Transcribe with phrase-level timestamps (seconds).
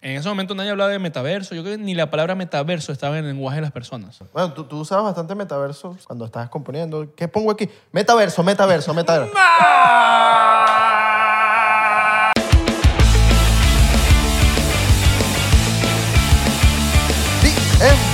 [0.00, 1.56] En ese momento nadie hablaba de metaverso.
[1.56, 4.20] Yo creo que ni la palabra metaverso estaba en el lenguaje de las personas.
[4.32, 7.12] Bueno, tú, tú usabas bastante metaverso cuando estabas componiendo.
[7.16, 7.68] ¿Qué pongo aquí?
[7.90, 9.34] Metaverso, metaverso, metaverso.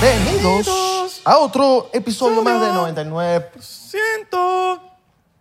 [0.01, 3.51] Bienvenidos a otro episodio más de 99.
[3.59, 4.81] Siento.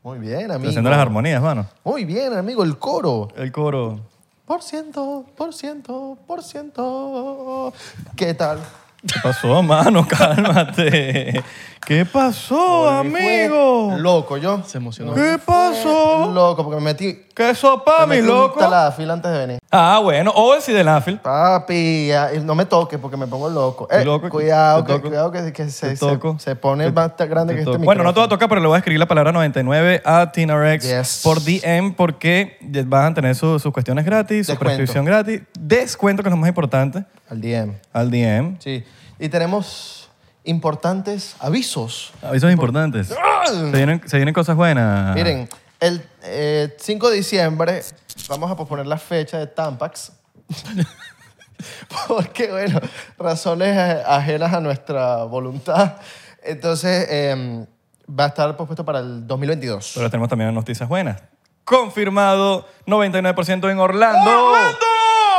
[0.03, 0.69] Muy bien, amigo.
[0.69, 1.67] haciendo las armonías, mano.
[1.85, 3.29] Muy bien, amigo, el coro.
[3.37, 4.01] El coro.
[4.47, 7.73] Por ciento, por ciento, por ciento.
[8.15, 8.59] ¿Qué tal?
[9.01, 10.07] ¿Qué pasó, mano?
[10.09, 11.43] Cálmate.
[11.87, 13.95] ¿Qué pasó, fue amigo?
[13.97, 14.63] Loco, yo.
[14.67, 15.15] Se emocionó.
[15.15, 16.31] ¿Qué pasó?
[16.31, 17.24] Loco, porque me metí.
[17.35, 18.61] ¿Qué sopa, mi loco?
[18.61, 19.59] la fila antes de venir.
[19.71, 20.31] Ah, bueno.
[20.37, 21.19] O el Sildenafil.
[21.19, 23.89] Papi, ya, y no me toques porque me pongo loco.
[23.91, 25.09] Eh, Loco, cuidado, te que, toco.
[25.09, 26.39] cuidado que, que se, Te se, toco.
[26.39, 27.85] se pone más grande que este micrófono.
[27.85, 30.31] Bueno, no te va a tocar, pero le voy a escribir la palabra 99 a
[30.31, 31.21] TinaRex Yes.
[31.25, 34.65] por DM porque van a tener su- sus cuestiones gratis, su Descuento.
[34.77, 37.75] prescripción gratis, descuento, que es lo más importante, Al DM.
[37.93, 38.57] al DM.
[38.61, 38.85] Sí.
[39.19, 40.09] Y tenemos
[40.45, 42.13] importantes avisos.
[42.23, 43.09] Avisos importantes.
[43.09, 45.15] Se vienen, se vienen cosas buenas.
[45.17, 45.49] Miren,
[45.87, 47.83] el eh, 5 de diciembre
[48.29, 50.13] vamos a posponer la fecha de Tampax.
[52.09, 52.81] Porque, bueno,
[53.19, 55.97] razones eh, ajenas a nuestra voluntad.
[56.43, 57.65] Entonces, eh,
[58.09, 59.93] va a estar pospuesto para el 2022.
[59.95, 61.23] Pero tenemos también noticias buenas.
[61.65, 64.31] Confirmado 99% en Orlando.
[64.31, 64.79] ¡Orlando!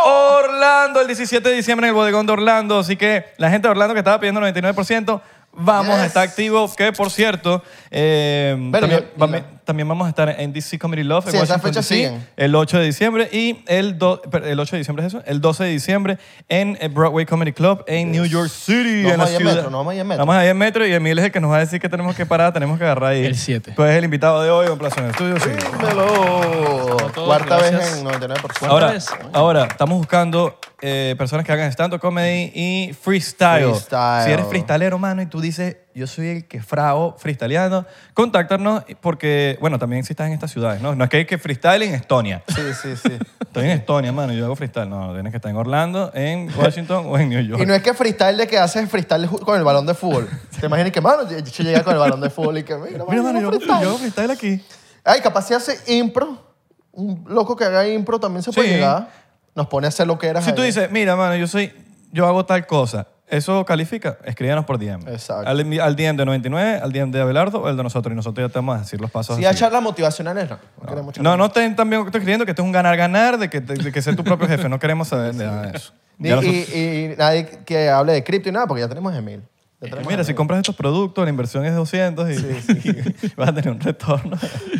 [0.07, 2.79] Orlando, el 17 de diciembre en el bodegón de Orlando.
[2.79, 5.21] Así que la gente de Orlando que estaba pidiendo 99%,
[5.53, 6.03] vamos Yes.
[6.03, 6.75] a estar activos.
[6.75, 11.03] Que, por cierto, eh, Bueno, también, yo- vame- también vamos a estar en DC Comedy
[11.03, 12.27] Love en Sí, esas Washington, fechas DC, siguen.
[12.37, 15.41] el 8 de diciembre y el, do- per- el 8 de diciembre es eso, el
[15.41, 19.03] 12 de diciembre en el Broadway Comedy Club en New York City.
[19.03, 19.55] Nos en vamos la ahí en ciudad.
[19.55, 20.25] metro, nos vamos ahí en metro.
[20.25, 22.15] Vamos ahí en metro y Emil es el que nos va a decir que tenemos
[22.15, 23.25] que parar, tenemos que agarrar ahí.
[23.25, 23.71] El siete.
[23.75, 25.39] Tú eres el invitado de hoy, un placer en el estudio.
[25.39, 25.49] sí.
[25.79, 26.97] Dímelo.
[27.13, 27.79] todos, Cuarta gracias.
[27.79, 28.67] vez en 99%.
[28.67, 29.07] Ahora, vez?
[29.33, 33.65] ahora, estamos buscando eh, personas que hagan stand-up comedy y freestyle.
[33.71, 34.25] Freestyle.
[34.25, 39.57] Si eres freestylero, mano, y tú dices, yo soy el que frao freestyleando, contáctanos porque,
[39.61, 40.93] bueno, también si estás en estas ciudades, ¿no?
[40.93, 42.43] No es que hay que freestyle en Estonia.
[42.47, 43.17] Sí, sí, sí.
[43.39, 44.89] Estoy en Estonia, mano, yo hago freestyle.
[44.89, 47.61] No, tienes que estar en Orlando, en Washington o en New York.
[47.63, 50.27] Y no es que freestyle de que haces freestyle ju- con el balón de fútbol.
[50.59, 53.03] ¿Te imaginas que, mano, yo yo llega con el balón de fútbol y que, mira,
[53.09, 54.61] Mira, mano, mano, yo, yo hago freestyle aquí.
[55.03, 56.43] Ay, capaz si hace impro,
[56.91, 58.73] un loco que haga impro también se puede Sí.
[58.75, 59.09] llegar.
[59.55, 60.41] Nos pone a hacer lo que era.
[60.41, 61.71] Si tú dices, mira, mano, yo soy,
[62.11, 64.17] yo hago tal cosa, ¿eso califica?
[64.23, 65.07] Escríbanos por DM.
[65.07, 65.49] Exacto.
[65.49, 68.11] Al, al DM de 99, al DM de Abelardo o el de nosotros.
[68.11, 69.37] Y nosotros ya te vamos a decir los pasos.
[69.37, 69.59] Si a a seguir.
[69.61, 70.57] charlas motivacionales, no.
[70.81, 71.31] No, queremos charlas.
[71.31, 73.91] No, no estén también estoy escribiendo que esto es un ganar-ganar, de que, de, de
[73.91, 74.69] que ser tu propio jefe.
[74.69, 75.93] No queremos saber de nada de eso.
[76.17, 79.41] Ya y, nosotros- y nadie que hable de cripto y nada, porque ya tenemos Emil.
[79.81, 80.37] Ya y tenemos mira, si Emil.
[80.37, 82.33] compras estos productos, la inversión es 200 y,
[82.89, 84.37] y vas a tener un retorno.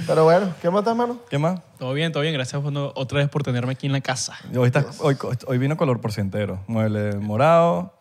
[0.08, 1.20] Pero bueno, ¿qué más estás, mano?
[1.30, 1.60] ¿Qué más?
[1.78, 2.34] Todo bien, todo bien.
[2.34, 4.38] Gracias bueno, otra vez por tenerme aquí en la casa.
[4.56, 5.18] Hoy, estás- hoy,
[5.48, 6.60] hoy vino color porcientero.
[6.68, 7.95] Mueble morado,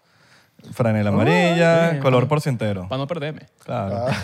[0.72, 1.98] franela amarilla, sí.
[2.00, 2.88] color porcientero.
[2.88, 3.46] Para no perderme.
[3.64, 4.06] Claro.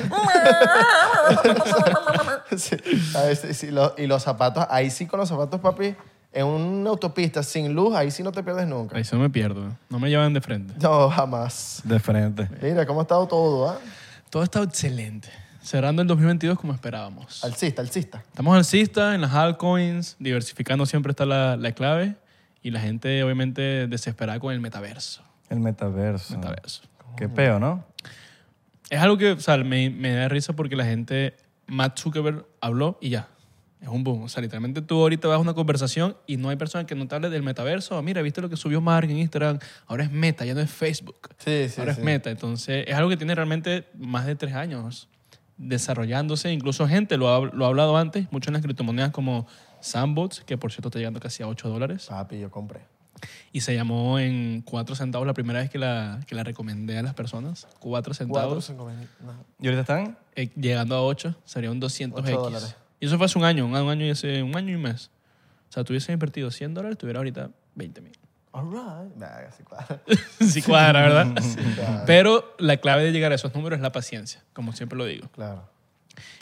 [2.57, 2.77] Sí.
[3.15, 5.95] A ver, sí, sí, lo- y los zapatos, ahí sí con los zapatos, papi,
[6.33, 8.97] en una autopista sin luz, ahí sí no te pierdes nunca.
[8.97, 9.69] Ahí sí no me pierdo.
[9.89, 10.75] No me llevan de frente.
[10.81, 11.81] No, jamás.
[11.85, 12.49] De frente.
[12.61, 13.79] Mira cómo ha estado todo, ¿ah?
[14.31, 15.29] Todo ha estado excelente.
[15.63, 17.45] Cerrando el 2022 como esperábamos.
[17.45, 18.23] Alcista, alcista.
[18.29, 22.17] Estamos alcista en las altcoins, diversificando siempre está la, la clave
[22.63, 25.23] y la gente obviamente desesperada con el metaverso.
[25.51, 26.37] El metaverso.
[26.37, 26.83] Metaverso.
[27.17, 27.85] Qué peo, ¿no?
[28.89, 32.97] Es algo que o sea, me, me da risa porque la gente, Matt Zuckerberg habló
[33.01, 33.29] y ya.
[33.81, 34.25] Es un boom.
[34.25, 37.09] O sea, literalmente tú ahorita vas a una conversación y no hay persona que no
[37.09, 38.01] te hable del metaverso.
[38.03, 39.59] Mira, ¿viste lo que subió Mark en Instagram?
[39.87, 41.31] Ahora es Meta, ya no es Facebook.
[41.39, 42.01] Sí, sí, Ahora sí.
[42.01, 42.31] es Meta.
[42.31, 45.09] Entonces, es algo que tiene realmente más de tres años
[45.57, 46.53] desarrollándose.
[46.53, 49.47] Incluso gente lo ha, lo ha hablado antes, mucho en las criptomonedas como
[49.81, 52.07] Sandbox, que por cierto está llegando casi a 8 dólares.
[52.09, 52.81] Papi, yo compré.
[53.53, 57.03] Y se llamó en 4 centavos la primera vez que la, que la recomendé a
[57.03, 57.67] las personas.
[57.79, 58.65] 4 Cuatro, centavos.
[58.65, 59.33] cinco, veinte, no.
[59.61, 60.19] ¿Y ahorita están?
[60.37, 62.13] Eh, llegando a 8 sería un 200x.
[62.15, 62.77] Ocho dólares.
[63.01, 65.11] Y eso fue hace un año, un año y, hace un año y un mes.
[65.69, 68.13] O sea, tuviese invertido 100 dólares, tuviera ahorita 20 mil.
[68.53, 69.17] All right.
[69.17, 70.03] Verga, sí cuadra.
[70.41, 71.27] sí cuadra, ¿verdad?
[71.77, 72.05] cuadra.
[72.07, 75.29] Pero la clave de llegar a esos números es la paciencia, como siempre lo digo.
[75.29, 75.69] Claro.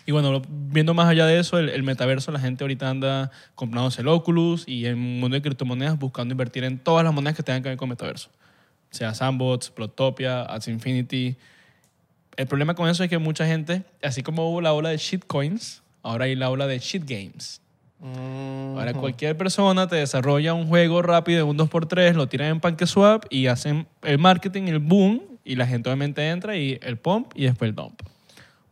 [0.07, 4.01] Y bueno, viendo más allá de eso, el, el metaverso, la gente ahorita anda comprándose
[4.01, 7.43] el Oculus y en el mundo de criptomonedas buscando invertir en todas las monedas que
[7.43, 8.31] tengan que ver con metaverso.
[8.91, 11.37] Sea Sandbox, Plotopia, Ads Infinity.
[12.37, 15.83] El problema con eso es que mucha gente, así como hubo la ola de shitcoins,
[16.03, 17.61] ahora hay la ola de shit games.
[18.01, 23.25] Ahora cualquier persona te desarrolla un juego rápido en un 2x3, lo tiran en PancakeSwap
[23.29, 27.47] y hacen el marketing, el boom, y la gente obviamente entra y el pump y
[27.47, 28.01] después el dump.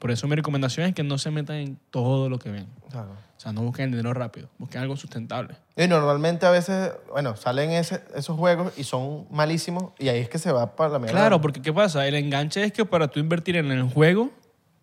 [0.06, 2.68] Por eso mi recomendación es que no se metan en todo lo que ven.
[2.92, 3.08] Claro.
[3.10, 5.56] O sea, no busquen el dinero rápido, busquen algo sustentable.
[5.76, 10.28] Y normalmente a veces, bueno, salen ese- esos juegos y son malísimos y ahí es
[10.28, 11.12] que se va para la mierda.
[11.18, 12.06] Claro, porque ¿qué pasa?
[12.06, 14.30] El enganche es que para tú invertir en el juego,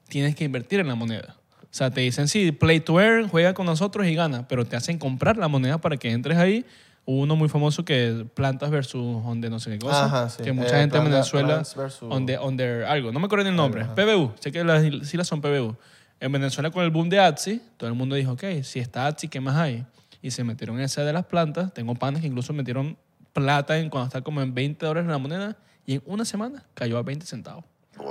[0.09, 1.37] tienes que invertir en la moneda.
[1.61, 4.75] O sea, te dicen, sí, play to earn, juega con nosotros y gana, pero te
[4.75, 6.65] hacen comprar la moneda para que entres ahí.
[7.05, 10.05] Hubo uno muy famoso que es Plantas versus donde no sé qué cosa.
[10.05, 10.41] Ajá, sí.
[10.43, 13.85] Que mucha Eh, gente en Venezuela, versus- donde, donde algo, no me acuerdo el nombre,
[13.95, 15.75] PBU, sé que las siglas son PBU.
[16.21, 19.27] En Venezuela con el boom de Atsi, todo el mundo dijo, ok, si está Atsi,
[19.27, 19.85] ¿qué más hay?
[20.21, 21.73] Y se metieron en esa de las plantas.
[21.73, 22.97] Tengo panes que incluso metieron
[23.33, 26.97] plata en cuando está como en 20 dólares la moneda y en una semana cayó
[26.97, 27.65] a 20 centavos.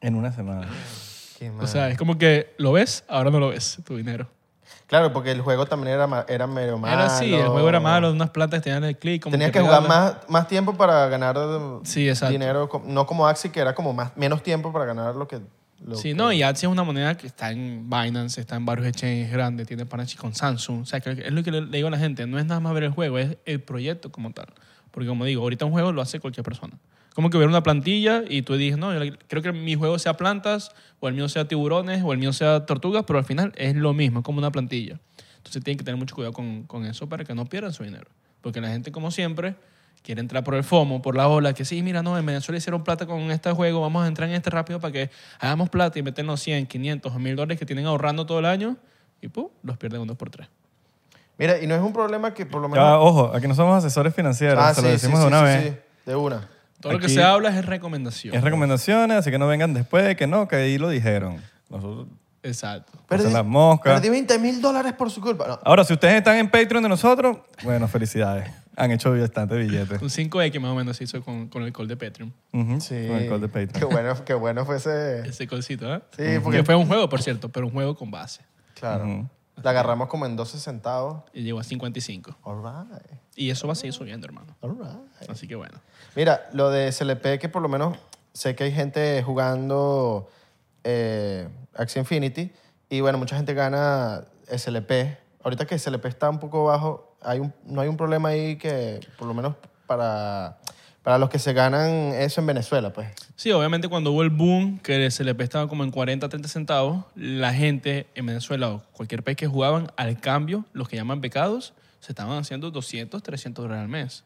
[0.00, 0.68] En una semana.
[1.38, 4.28] Qué O sea, es como que lo ves, ahora no lo ves, tu dinero.
[4.92, 6.92] Claro, porque el juego también era, era medio malo.
[6.92, 9.22] Era así, el juego era malo, unas plantas que tenían el clic.
[9.22, 11.34] como Tenías que, jugar más, más tiempo para ganar
[11.84, 15.40] Sí, dinero, no como Axi, que era como más, menos tiempo para ganar lo que...
[15.82, 18.66] lo Sí, que- no, y Axie es una moneda que está en Binance, está en
[18.66, 20.82] varios exchanges grandes, tiene partnership con Samsung.
[20.82, 22.60] O sea, que es lo que le, le digo a la gente, no es nada
[22.60, 24.48] más ver el juego, es el proyecto como tal.
[24.90, 26.74] Porque como digo, ahorita un juego lo hace cualquier persona.
[27.14, 30.14] Como que ver una plantilla y tú dices, no, yo creo que mi juego sea
[30.16, 30.70] plantas,
[31.00, 33.92] o el mío sea tiburones, o el mío sea tortugas, pero al final es lo
[33.92, 34.98] mismo, es como una plantilla.
[35.36, 38.06] Entonces tienen que tener mucho cuidado con, con eso para que no pierdan su dinero.
[38.40, 39.56] Porque la gente, como siempre,
[40.02, 42.82] quiere entrar por el FOMO, por la ola, que sí, mira, no, en Venezuela hicieron
[42.82, 46.02] plata con este juego, vamos a entrar en este rápido para que hagamos plata y
[46.02, 48.76] meternos 100, 500 o 1000 dólares que tienen ahorrando todo el año
[49.20, 49.48] y ¡pum!
[49.62, 50.48] los pierden un 2 por 3
[51.38, 52.98] Mira, y no es un problema que por lo Ya, menos...
[53.00, 55.44] ojo, aquí no somos asesores financieros, Ah, se sí, lo decimos sí, de una sí,
[55.44, 55.72] vez.
[55.74, 55.78] sí,
[56.10, 56.48] de una.
[56.82, 58.34] Todo lo que se habla es recomendación.
[58.34, 61.40] Es recomendaciones, así que no vengan después de que no, que ahí lo dijeron.
[61.70, 62.08] Nosotros
[62.42, 62.92] Exacto.
[63.08, 63.94] Perdí, las moscas.
[63.94, 65.46] Perdí 20 mil dólares por su culpa.
[65.46, 68.50] No, Ahora, si ustedes están en Patreon de nosotros, bueno, felicidades.
[68.74, 70.00] Han hecho bastante billetes.
[70.00, 72.32] Un 5X más o menos se hizo con, con el call de Patreon.
[72.80, 73.06] Sí.
[73.06, 73.92] Con el call de Qué Patreon.
[73.92, 75.28] bueno, qué bueno fue ese...
[75.28, 76.00] Ese callcito, ¿eh?
[76.16, 76.58] Sí, porque...
[76.58, 78.40] Que fue un juego, por cierto, pero un juego con base.
[78.74, 79.28] Claro.
[79.62, 81.22] La agarramos como en 12 centavos.
[81.32, 82.36] Y llegó a 55.
[82.42, 83.18] All right.
[83.36, 84.56] Y eso va a seguir subiendo, hermano.
[84.60, 85.30] All right.
[85.30, 85.80] Así que bueno.
[86.16, 87.96] Mira, lo de SLP, que por lo menos
[88.32, 90.28] sé que hay gente jugando
[90.84, 92.52] eh, Axie Infinity
[92.88, 94.24] y bueno, mucha gente gana
[94.54, 95.18] SLP.
[95.42, 99.00] Ahorita que SLP está un poco bajo, hay un, no hay un problema ahí que
[99.16, 99.54] por lo menos
[99.86, 100.58] para,
[101.02, 103.08] para los que se ganan eso en Venezuela, pues.
[103.42, 107.06] Sí, obviamente cuando hubo el boom, que se le estaba como en 40, 30 centavos,
[107.16, 111.74] la gente en Venezuela o cualquier país que jugaban, al cambio, los que llaman becados,
[111.98, 114.22] se estaban haciendo 200, 300 dólares al mes.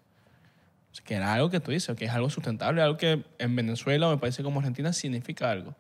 [0.93, 3.57] O sea, que era algo que tú dices, que es algo sustentable, algo que en
[3.57, 5.75] Venezuela o en países como Argentina significa algo.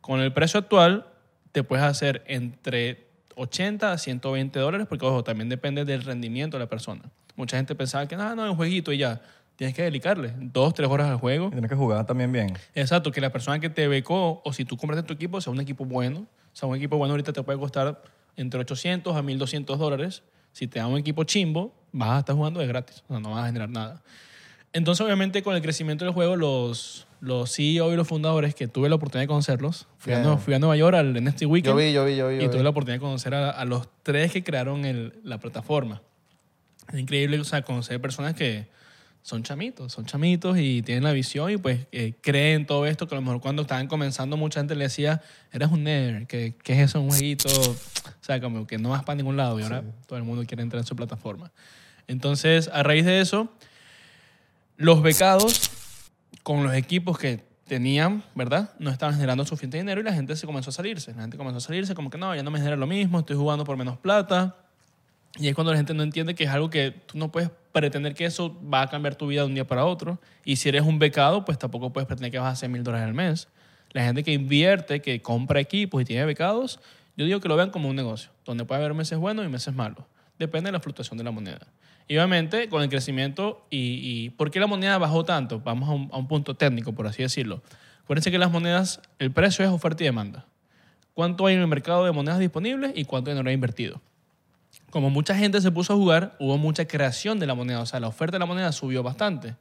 [0.00, 1.04] Con el precio actual,
[1.52, 6.64] te puedes hacer entre 80 a 120 dólares, porque ojo, también depende del rendimiento de
[6.64, 7.02] la persona.
[7.36, 9.20] Mucha gente pensaba que, no, no, es un jueguito y ya.
[9.58, 11.48] Tienes que dedicarle dos, tres horas al juego.
[11.48, 12.56] Y Tienes que jugar también bien.
[12.76, 15.60] Exacto, que la persona que te becó o si tú compraste tu equipo sea un
[15.60, 16.20] equipo bueno.
[16.20, 18.00] O sea, un equipo bueno ahorita te puede costar
[18.36, 20.22] entre 800 a 1200 dólares.
[20.52, 23.02] Si te da un equipo chimbo, vas a estar jugando de gratis.
[23.08, 24.00] O sea, no vas a generar nada.
[24.72, 28.88] Entonces, obviamente, con el crecimiento del juego, los, los CEO y los fundadores, que tuve
[28.88, 31.92] la oportunidad de conocerlos, fui, a, fui a Nueva York al NFT Yo Weekend vi,
[31.92, 32.36] yo vi, yo vi.
[32.36, 32.62] y yo tuve vi.
[32.64, 36.00] la oportunidad de conocer a, a los tres que crearon el- la plataforma.
[36.92, 38.68] Es increíble, o sea, conocer personas que
[39.22, 43.14] son chamitos, son chamitos y tienen la visión y pues eh, creen todo esto que
[43.14, 45.20] a lo mejor cuando estaban comenzando mucha gente le decía,
[45.52, 47.00] eres un nerd, que ¿qué es eso?
[47.00, 47.76] Un jueguito, o
[48.24, 50.80] sea, como que no vas para ningún lado y ahora todo el mundo quiere entrar
[50.80, 51.52] en su plataforma.
[52.06, 53.52] Entonces, a raíz de eso,
[54.76, 55.70] los becados
[56.42, 58.70] con los equipos que tenían, ¿verdad?
[58.78, 61.12] No estaban generando suficiente dinero y la gente se comenzó a salirse.
[61.14, 63.36] La gente comenzó a salirse como que no, ya no me genera lo mismo, estoy
[63.36, 64.56] jugando por menos plata.
[65.38, 68.14] Y es cuando la gente no entiende que es algo que tú no puedes pretender
[68.14, 70.20] que eso va a cambiar tu vida de un día para otro.
[70.44, 73.06] Y si eres un becado, pues tampoco puedes pretender que vas a hacer mil dólares
[73.06, 73.48] al mes.
[73.92, 76.80] La gente que invierte, que compra equipos y tiene becados,
[77.16, 79.74] yo digo que lo vean como un negocio, donde puede haber meses buenos y meses
[79.74, 80.04] malos.
[80.38, 81.66] Depende de la fluctuación de la moneda.
[82.06, 85.60] Y obviamente con el crecimiento y, y ¿por qué la moneda bajó tanto?
[85.60, 87.62] Vamos a un, a un punto técnico, por así decirlo.
[88.04, 90.46] Acuérdense que las monedas, el precio es oferta y demanda.
[91.12, 94.00] ¿Cuánto hay en el mercado de monedas disponibles y cuánto dinero hay invertido?
[94.90, 97.80] Como mucha gente se puso a jugar, hubo mucha creación de la moneda.
[97.80, 99.54] O sea, la oferta de la moneda subió bastante.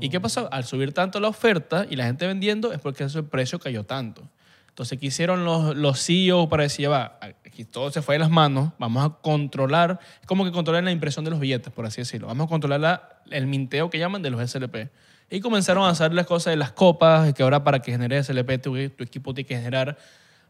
[0.00, 0.48] ¿Y qué pasó?
[0.52, 4.22] Al subir tanto la oferta y la gente vendiendo, es porque el precio cayó tanto.
[4.70, 8.30] Entonces, ¿qué hicieron los, los CEO para decir, va, aquí todo se fue de las
[8.30, 12.28] manos, vamos a controlar, como que controlar la impresión de los billetes, por así decirlo.
[12.28, 14.88] Vamos a controlar la- el minteo que llaman de los SLP.
[15.28, 18.58] Y comenzaron a hacer las cosas de las copas, que ahora para que genere SLP
[18.58, 19.98] tu, tu equipo tiene que generar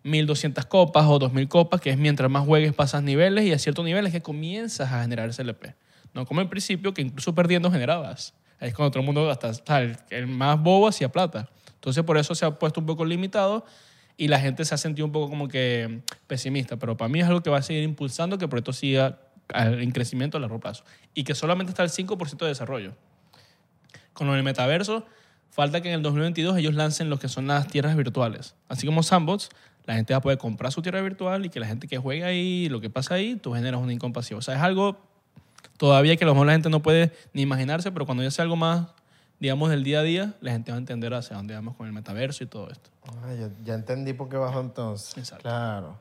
[0.02, 3.84] 1200 copas o 2000 copas, que es mientras más juegues pasas niveles y a ciertos
[3.84, 5.74] niveles que comienzas a generar SLP.
[6.14, 8.34] No como en principio, que incluso perdiendo generabas.
[8.58, 11.48] Es cuando todo el mundo, hasta sea, el, el más bobo hacía plata.
[11.74, 13.64] Entonces por eso se ha puesto un poco limitado
[14.16, 17.26] y la gente se ha sentido un poco como que pesimista, pero para mí es
[17.26, 19.18] algo que va a seguir impulsando que el proyecto siga
[19.54, 22.94] en crecimiento a largo plazo y que solamente está el 5% de desarrollo.
[24.12, 25.06] Con del metaverso,
[25.50, 28.54] falta que en el 2022 ellos lancen lo que son las tierras virtuales.
[28.68, 29.48] Así como Sandbox,
[29.84, 32.26] la gente va a poder comprar su tierra virtual y que la gente que juega
[32.26, 34.38] ahí, lo que pasa ahí, tú generas una incompasiva.
[34.38, 34.98] O sea, es algo
[35.76, 38.42] todavía que a lo mejor la gente no puede ni imaginarse, pero cuando ya sea
[38.42, 38.88] algo más,
[39.38, 41.92] digamos, del día a día, la gente va a entender hacia dónde vamos con el
[41.92, 42.90] metaverso y todo esto.
[43.06, 45.16] Ah, ya, ya entendí por qué bajó entonces.
[45.16, 45.42] Exacto.
[45.42, 45.98] Claro.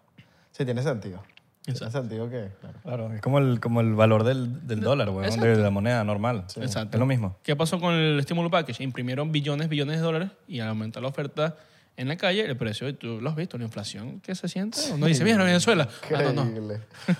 [0.51, 1.23] Sí, tiene sentido.
[1.65, 2.01] Exacto.
[2.01, 2.51] Tiene sentido que...
[2.59, 2.79] claro.
[2.83, 5.47] Claro, es como el, como el valor del, del dólar, weón, Exacto.
[5.47, 6.45] de la moneda normal.
[6.57, 6.97] Exacto.
[6.97, 7.37] Es lo mismo.
[7.43, 8.83] ¿Qué pasó con el estímulo package?
[8.83, 11.55] Imprimieron billones, billones de dólares y al aumentar la oferta
[11.99, 14.79] en la calle, el precio, tú lo has visto, la inflación que se siente.
[14.97, 15.89] No dice, mira, Venezuela.
[16.15, 16.45] Ah, no, no.
[16.45, 16.79] Increíble.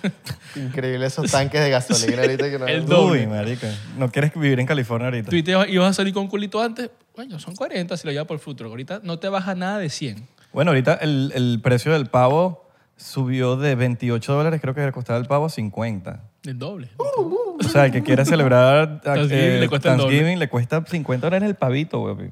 [0.55, 2.65] Increíble esos tanques de gasolina ahorita que no...
[2.65, 3.21] El doble.
[3.21, 3.67] Uy, marica.
[3.98, 5.29] No quieres vivir en California ahorita.
[5.29, 8.27] Tú y te ibas- a salir con culito antes, bueno, son 40 si lo llevas
[8.27, 8.69] por el futuro.
[8.69, 10.25] Ahorita no te baja nada de 100.
[10.53, 15.25] Bueno, ahorita el, el precio del pavo subió de 28 dólares, creo que costaba el
[15.25, 16.24] pavo, a 50.
[16.45, 16.89] El doble.
[16.98, 19.98] O sea, el que quiera celebrar Thanksgiving eh, le cuesta.
[19.98, 22.31] Thanksgiving le cuesta 50 dólares el pavito, güey.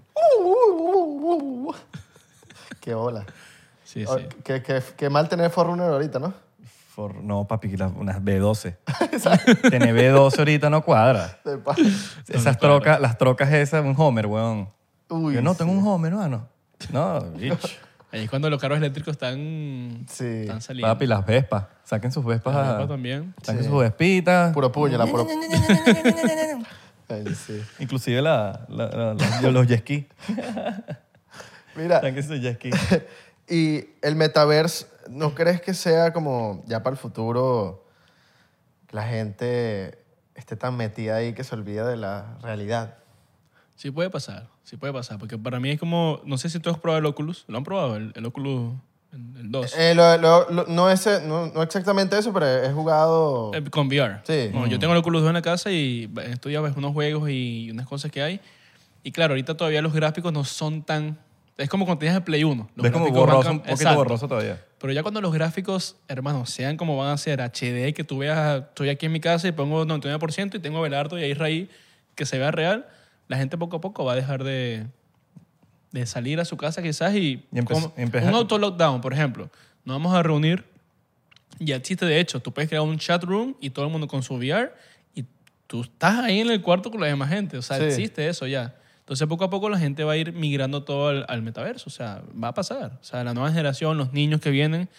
[2.88, 3.26] Qué hola.
[3.84, 4.24] Sí, Oh, sí.
[4.46, 6.34] Qué, qué- qué mal tener Forerunner ahorita, ¿no?
[6.96, 8.78] For- no, papi, las- unas B12.
[9.70, 11.38] Tener B12 ahorita no cuadra.
[11.44, 11.76] De pa-
[12.30, 14.70] Esas trocas, las trocas esas, un Homer, weón.
[15.10, 16.48] Uy, Yo no tengo un Homer, hermano.
[16.94, 17.78] No, bitch.
[18.14, 20.24] Ahí es cuando los carros eléctricos están, Sí.
[20.26, 20.94] están saliendo.
[20.94, 21.66] Papi, las Vespas.
[21.84, 22.56] Saquen sus Vespas.
[22.56, 23.36] Las Vespas también.
[23.44, 23.70] Saquen Sí.
[23.70, 24.54] sus Vespitas.
[24.54, 25.28] Puro puño, la puro...
[27.10, 27.62] Ay, sí.
[27.80, 30.08] Inclusive la, la- la- la- los jet ski.
[31.78, 32.00] Mira,
[33.50, 37.86] y el metaverse, ¿no crees que sea como ya para el futuro
[38.92, 39.98] la gente
[40.36, 42.96] esté tan metida ahí que se olvida de la realidad?
[43.76, 45.20] Sí puede pasar, sí puede pasar.
[45.20, 47.46] Porque para mí es como, no sé si tú has probado el Oculus.
[47.48, 47.96] ¿Lo han probado?
[47.96, 48.74] El, el Oculus,
[49.14, 49.76] el, el 2.
[49.78, 53.52] Eh, lo- lo- lo- no, ese, no, no exactamente eso, pero he jugado...
[53.54, 54.22] Eh, Con VR.
[54.24, 54.50] Sí.
[54.52, 57.86] Bueno, Yo tengo el Oculus 2 en la casa y estudiaba unos juegos y unas
[57.88, 58.42] cosas que hay.
[59.04, 61.20] Y claro, ahorita todavía los gráficos no son tan...
[61.58, 62.70] Es como cuando tenías el Play 1.
[62.76, 63.98] Los Ves como borroso, un poquito Exacto.
[63.98, 64.64] borroso todavía.
[64.78, 68.62] Pero ya cuando los gráficos, hermanos, sean como van a ser HD, que tú veas,
[68.64, 71.70] estoy aquí en mi casa y pongo 99% y tengo Belardo y ahí Raí,
[72.14, 72.88] que se vea real,
[73.28, 74.86] la gente poco a poco va a dejar de,
[75.92, 79.50] de salir a su casa quizás y, Y como- un auto-lockdown, por ejemplo.
[79.84, 80.64] Nos vamos a reunir,
[81.60, 84.22] ya existe de hecho, tú puedes crear un chat room y todo el mundo con
[84.22, 84.72] su VR
[85.16, 85.26] y
[85.66, 87.58] tú estás ahí en el cuarto con la demás gente.
[87.58, 87.84] O sea, Sí.
[87.86, 88.76] existe eso ya.
[89.08, 91.86] Entonces, poco a poco la gente va a ir migrando todo al, al metaverso.
[91.88, 93.00] O sea, va a pasar.
[93.00, 94.90] O sea, la nueva generación, los niños que vienen,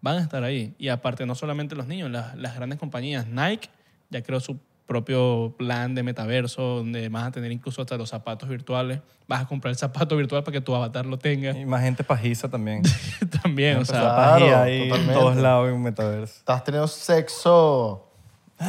[0.00, 0.74] van a estar ahí.
[0.78, 3.26] Y aparte, no solamente los niños, las, las grandes compañías.
[3.26, 3.68] Nike
[4.08, 8.48] ya creó su propio plan de metaverso, donde vas a tener incluso hasta los zapatos
[8.48, 9.00] virtuales.
[9.28, 11.50] Vas a comprar el zapato virtual para que tu avatar lo tenga.
[11.50, 12.82] Y más gente pajiza también.
[13.42, 16.38] También, o sea, Claro, Pajía ahí en todos lados en un metaverso.
[16.38, 18.08] Estás teniendo sexo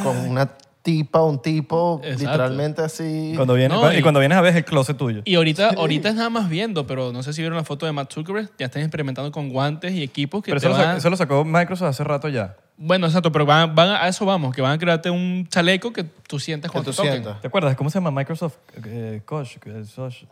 [0.02, 0.50] con una
[0.84, 2.24] tipa un tipo, Exacto.
[2.26, 3.32] literalmente así.
[3.34, 5.22] Cuando vienes, No, y, y- cuando vienes a ver es el closet tuyo.
[5.24, 7.92] Y ahorita, ahorita es nada más viendo, pero no sé si vieron la foto de
[7.92, 8.50] Matt Zuckerberg.
[8.58, 10.98] Ya están experimentando con guantes y equipos que Pero te eso lo, van sacó, a-
[10.98, 12.56] eso lo sacó Microsoft hace rato ya.
[12.76, 16.02] Bueno, exacto, pero van, van a eso vamos, que van a crearte un chaleco que
[16.04, 17.12] tú sientes que cuando tú te toquen.
[17.22, 17.40] sientas.
[17.40, 17.76] ¿Te acuerdas?
[17.76, 19.56] ¿Cómo se llama Microsoft eh, Coach?
[19.64, 19.84] eh?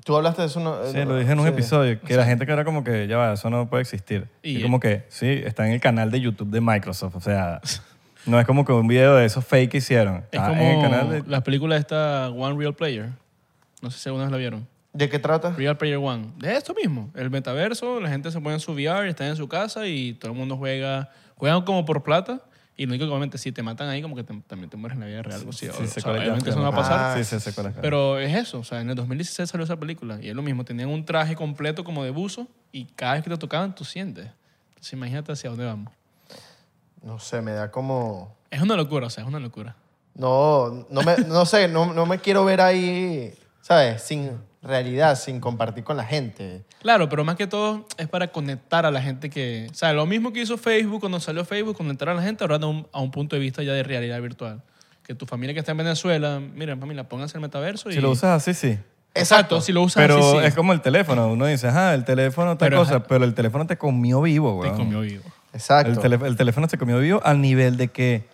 [0.04, 0.60] Tú hablaste de eso.
[0.60, 1.52] No, Sí, lo dije en un sí.
[1.52, 4.26] episodio, que la gente que era como que, ya va, eso no puede existir.
[4.42, 7.14] Y- Y, como que, sí, está en el canal de YouTube de Microsoft.
[7.16, 7.60] O sea,
[8.26, 10.16] no es como que un video de esos fake que hicieron.
[10.30, 11.22] Es Está como en el canal de...
[11.26, 13.10] la película esta One Real Player.
[13.80, 14.68] No sé si alguna vez la vieron.
[14.92, 15.50] ¿De qué trata?
[15.52, 16.32] Real Player One.
[16.36, 17.10] De esto mismo.
[17.14, 20.32] El metaverso, la gente se pone en su VR, está en su casa y todo
[20.32, 21.10] el mundo juega.
[21.36, 22.42] Juegan como por plata.
[22.76, 24.96] Y lo único que obviamente si te matan ahí, como que te- también te mueres
[24.96, 25.38] en la vida real.
[25.40, 25.68] algo así.
[25.68, 26.76] O Sí, sé sea, cuál es, obviamente ya, eso no va a ya.
[26.76, 26.98] pasar.
[27.00, 27.74] Ah, Sí, sí, sé cuál es.
[27.80, 30.64] Pero es eso, o sea, en el 2016 salió esa película y es lo mismo,
[30.64, 34.28] tenían un traje completo como de buzo y cada vez que te tocaban tú sientes.
[34.70, 35.92] Entonces imagínate hacia dónde vamos.
[37.02, 38.36] No sé, me da como...
[38.50, 39.76] Es una locura, o sea, es una locura.
[40.14, 44.02] No, no, me, no sé, no, no me quiero ver ahí, ¿sabes?
[44.02, 44.30] Sin
[44.62, 46.62] realidad, sin compartir con la gente.
[46.80, 49.68] Claro, pero más que todo es para conectar a la gente que...
[49.70, 52.56] O sea, lo mismo que hizo Facebook cuando salió Facebook, conectar a la gente ahora
[52.56, 54.62] a un, a un punto de vista ya de realidad virtual.
[55.02, 57.94] Que tu familia que está en Venezuela, miren familia, pónganse el metaverso y...
[57.94, 58.78] Si lo usas así, sí.
[59.14, 60.44] Exacto, si lo usas Pero así, sí.
[60.46, 61.26] es como el teléfono.
[61.28, 63.04] Uno dice, ah, el teléfono tal Pero, cosa, ajá.
[63.08, 64.76] pero el teléfono te comió vivo, Te weón.
[64.78, 65.24] comió vivo.
[65.52, 66.00] Exacto.
[66.06, 68.24] El, teléfono se comió vivo al nivel de que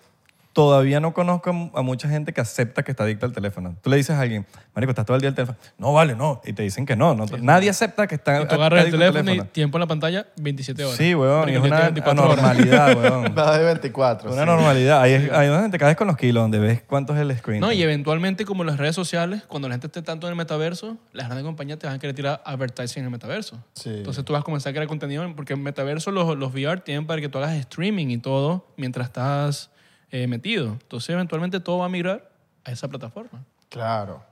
[0.58, 3.76] todavía no conozco a mucha gente que acepta que está adicta al teléfono.
[3.80, 5.56] Tú le dices a alguien, marico, estás todo el día al teléfono.
[5.78, 6.40] No, vale, no.
[6.44, 7.14] Y te dicen que no.
[7.14, 10.26] no nadie acepta que está Y tú agarras el teléfono, y tiempo en la pantalla,
[10.40, 10.96] 27 horas.
[10.96, 11.48] Sí, weón.
[11.48, 12.38] Y es una 24 horas.
[12.38, 13.34] anormalidad, weón.
[13.34, 14.32] Más de 24.
[14.32, 14.46] Una sí.
[14.46, 15.00] normalidad.
[15.00, 17.38] Ahí es, ahí es donde te caes con los kilos, donde ves cuánto es el
[17.38, 17.60] screen.
[17.60, 20.96] No, y eventualmente, como las redes sociales, cuando la gente esté tanto en el metaverso,
[21.12, 23.62] las grandes compañías te van a querer tirar advertising en el metaverso.
[23.74, 23.90] Sí.
[23.90, 27.06] Entonces tú vas a comenzar a crear contenido, porque en metaverso los, los VR tienen
[27.06, 29.70] para que tú hagas streaming y todo mientras estás
[30.10, 30.72] eh, metido.
[30.72, 32.30] Entonces eventualmente todo va a migrar
[32.64, 33.44] a esa plataforma.
[33.68, 34.22] Claro.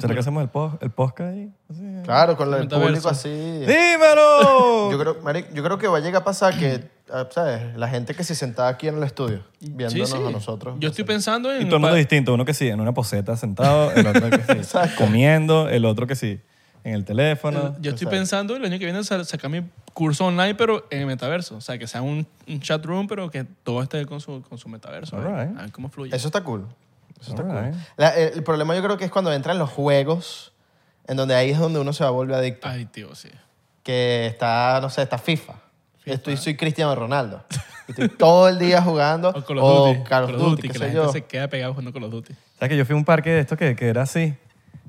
[0.00, 1.50] ¿Será que hacemos el, post, el podcast ahí?
[1.70, 1.82] Así.
[2.04, 3.28] Claro, con el público así.
[3.30, 4.90] ¡Dímelo!
[4.92, 7.74] Yo creo, marico, yo creo que va a llegar a pasar que, ah, ¿sabes?
[7.76, 10.22] La gente que se sentaba aquí en el estudio, viéndonos Sí, sí.
[10.22, 10.76] a nosotros.
[10.78, 11.62] Yo estoy pensando en...
[11.62, 12.34] Y todo el mundo distinto.
[12.34, 16.16] Uno que sí, en una poseta sentado, el otro que sí, comiendo, el otro que
[16.16, 16.38] sí,
[16.84, 17.76] en el teléfono.
[17.80, 19.62] Yo estoy pensando el año que viene sa- sacar mi
[19.94, 21.56] curso online, pero en el metaverso.
[21.56, 24.58] O sea, que sea un, un chat room, pero que todo esté con su, con
[24.58, 25.16] su metaverso.
[25.16, 25.58] All A ver- right.
[25.58, 26.14] A ver cómo fluye.
[26.16, 26.66] Eso está cool.
[27.20, 27.64] Eso está All cool.
[27.66, 27.74] right.
[27.96, 30.52] La- el, problema yo creo que es cuando entran los juegos,
[31.06, 32.68] en donde ahí es donde uno se va a volver adicto.
[32.68, 33.28] Ay, tío, sí.
[33.82, 35.54] Que está, no sé, está FIFA.
[36.04, 37.44] Estoy, soy Cristiano Ronaldo.
[37.86, 39.28] Estoy todo el día jugando.
[39.36, 40.08] O Call of Duty.
[40.08, 41.12] Call of Duty, que la gente yo.
[41.12, 42.34] se queda pegado jugando Call of Duty.
[42.58, 44.34] ¿Sabes que yo fui a un parque de esto que, que era así?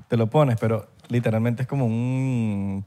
[0.08, 2.84] Te lo pones, pero literalmente es como un...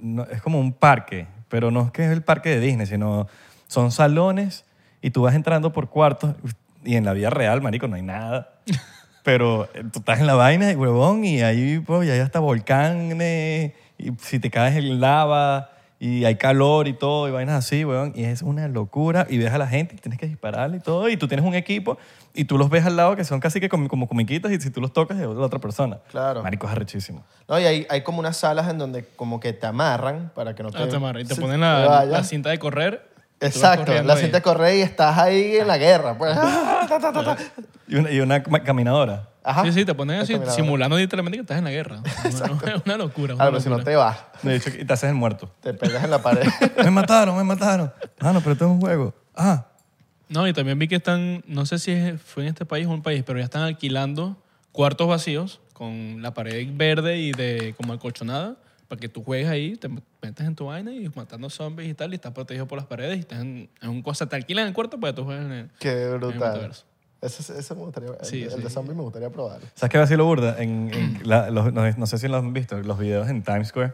[0.00, 3.26] no, es como un parque, pero no es que es el parque de Disney, sino
[3.66, 4.64] son salones
[5.02, 6.34] y tú vas entrando por cuartos
[6.84, 8.60] y en la vida real, marico, no hay nada.
[9.22, 12.40] Pero eh, tú estás en la vaina y huevón y ahí, pues, y ahí hasta
[12.40, 15.70] volcanes y si te caes en lava
[16.02, 18.14] y hay calor y todo y vainas así, huevón.
[18.16, 21.10] Y es una locura y ves a la gente y tienes que dispararle y todo
[21.10, 21.98] y tú tienes un equipo
[22.34, 24.70] y tú los ves al lado que son casi que como, como comiquitas y si
[24.70, 25.98] tú los tocas es la otra persona.
[26.10, 26.42] Claro.
[26.42, 27.22] Marico, es arrechísimo.
[27.46, 30.62] No, y hay, hay como unas salas en donde como que te amarran para que
[30.62, 30.78] no te...
[30.78, 33.09] Ah, te amarran y te ponen la cinta de correr.
[33.40, 34.20] Exacto, la ahí.
[34.20, 36.16] cinta de correr y estás ahí en la guerra.
[36.16, 36.36] Pues.
[36.36, 37.36] Ah.
[37.88, 39.28] Y una, y una caminadora.
[39.42, 39.62] Ajá.
[39.64, 42.02] Sí, sí, te ponen así, simulando literalmente que estás en la guerra.
[42.24, 43.34] Es una, una locura.
[43.34, 45.50] una Claro, pero si no te vas, De hecho, y te haces el muerto.
[45.60, 46.46] te pegas en la pared.
[46.84, 47.90] me mataron, me mataron.
[48.20, 49.14] Ah, no, pero esto es un juego.
[49.34, 49.64] Ah,
[50.28, 52.90] No, y también vi que están, no sé si es- fue en este país o
[52.90, 54.36] un país, pero ya están alquilando
[54.72, 58.56] cuartos vacíos con la pared verde y de como acolchonada
[58.90, 62.10] para que tú juegues ahí, te metes en tu vaina y matando zombies y tal,
[62.10, 64.74] y estás protegido por las paredes y estás en, en un cosa, te alquilan el
[64.74, 66.40] cuarto para que tú juegues en el, Qué en el brutal.
[66.40, 66.84] metaverso.
[67.22, 68.60] Ese, ese me gustaría, el- Sí, el, sí.
[68.62, 69.64] de zombie me gustaría probarlo.
[69.76, 70.60] ¿Sabes qué va a decir lo burda?
[70.60, 73.68] En, en la- los- no, no sé si lo han visto, los videos en Times
[73.68, 73.92] Square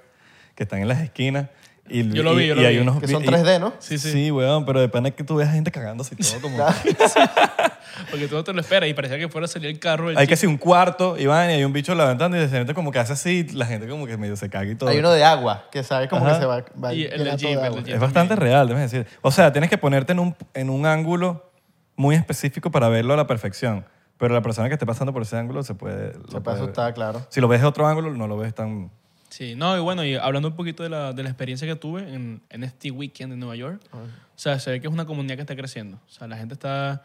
[0.55, 1.51] que están en las esquinas.
[1.89, 2.83] Y, Yo lo vi, y- yo lo y hay vi.
[2.83, 3.73] unos Que son y- 3D, ¿no?
[3.79, 4.11] Sí, sí.
[4.11, 6.57] Sí, weón, pero depende de que tú veas gente cagándose y todo como...
[8.11, 10.11] Porque tú no te lo esperas y parecía que fuera a salir el carro.
[10.11, 12.75] el hay que ser un cuarto, Iván, y hay un bicho levantando y de repente
[12.75, 14.91] como que hace así, la gente como que medio se caga y todo.
[14.91, 16.35] Hay uno de agua, que sabe como Ajá.
[16.35, 17.93] que se va, va Y el todo Jeep, el.
[17.95, 19.07] Es bastante real, debes decir.
[19.23, 21.51] O sea, tienes que ponerte en un, en un ángulo
[21.97, 23.87] muy específico para verlo a la perfección.
[24.19, 26.13] Pero la persona que esté pasando por ese ángulo se puede...
[26.31, 27.27] Se puede- asustar, claro.
[27.31, 28.91] Si lo ves de otro ángulo, no lo ves tan...
[29.29, 32.03] Sí, no, y bueno, y hablando un poquito de la, de la experiencia que tuve
[32.15, 33.99] en, en este weekend en Nueva York, o
[34.37, 35.99] sea, se ve que es una comunidad que está creciendo.
[36.07, 37.03] O sea, la gente está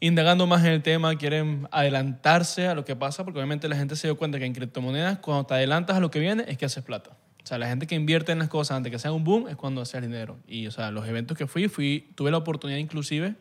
[0.00, 3.96] indagando más en el tema, quieren adelantarse a lo que pasa, porque obviamente la gente
[3.96, 6.64] se dio cuenta que en criptomonedas, cuando te adelantas a lo que viene, es que
[6.64, 7.10] haces plata.
[7.42, 9.56] O sea, la gente que invierte en las cosas antes que sea un boom es
[9.56, 10.38] cuando haces dinero.
[10.46, 13.34] Y, o sea, los eventos que fui, fui tuve la oportunidad inclusive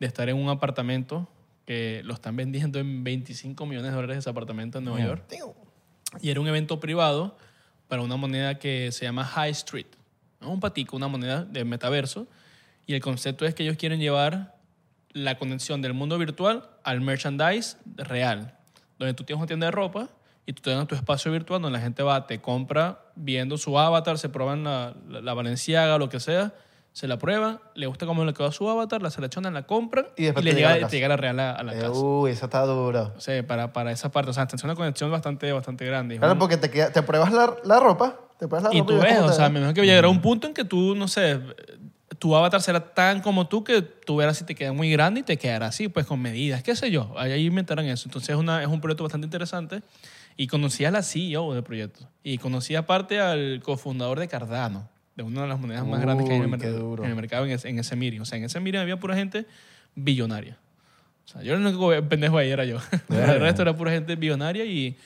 [0.00, 1.28] de estar en un apartamento
[1.64, 5.24] que lo están vendiendo en 25 millones de dólares ese apartamento en Nueva York.
[6.20, 7.36] Y era un evento privado
[7.88, 9.86] para una moneda que se llama High Street.
[10.40, 10.50] ¿no?
[10.50, 12.26] Un patico, una moneda de metaverso.
[12.86, 14.56] Y el concepto es que ellos quieren llevar
[15.12, 18.56] la conexión del mundo virtual al merchandise real.
[18.98, 20.08] Donde tú tienes una tienda de ropa
[20.46, 24.18] y tú tienes tu espacio virtual donde la gente va, te compra viendo su avatar,
[24.18, 26.54] se prueban la, la, la lo que sea,
[26.98, 30.24] se la prueban, le gusta cómo le quedó su avatar, la seleccionan, la compran Y
[30.24, 31.80] después le te llega a la llega, te llega la real a, a la Eh,
[31.80, 31.92] casa.
[31.92, 33.12] uy, eso está duro.
[33.16, 34.30] O sea, para, para esa parte.
[34.30, 36.18] O sea, es una conexión bastante, bastante grande.
[36.18, 38.88] Claro, un- porque te, queda- te pruebas la, la ropa, te pruebas la y ropa
[38.92, 40.96] tú ves ves, cómo o sea, me imagino que llegará un punto en que tú,
[40.96, 41.38] no sé,
[42.18, 45.22] tu avatar será tan como tú que tú verás si te queda muy grande y
[45.22, 47.14] te quedará así, pues con medidas, qué sé yo.
[47.16, 48.08] Ahí inventarán eso.
[48.08, 49.82] Entonces es, una, es un proyecto bastante interesante.
[50.36, 52.08] Y conocí a la CEO del proyecto.
[52.24, 56.32] Y conocí aparte al cofundador de Cardano, de una de las monedas más grandes que
[56.32, 58.20] hay en el, Uy, mercado, en el mercado en ese, en ese meeting.
[58.20, 59.46] O sea, en ese meeting había pura gente
[59.94, 60.56] billonaria.
[61.26, 62.78] O sea, yo el único pendejo ahí era yo.
[63.10, 64.96] el resto era pura gente billonaria y,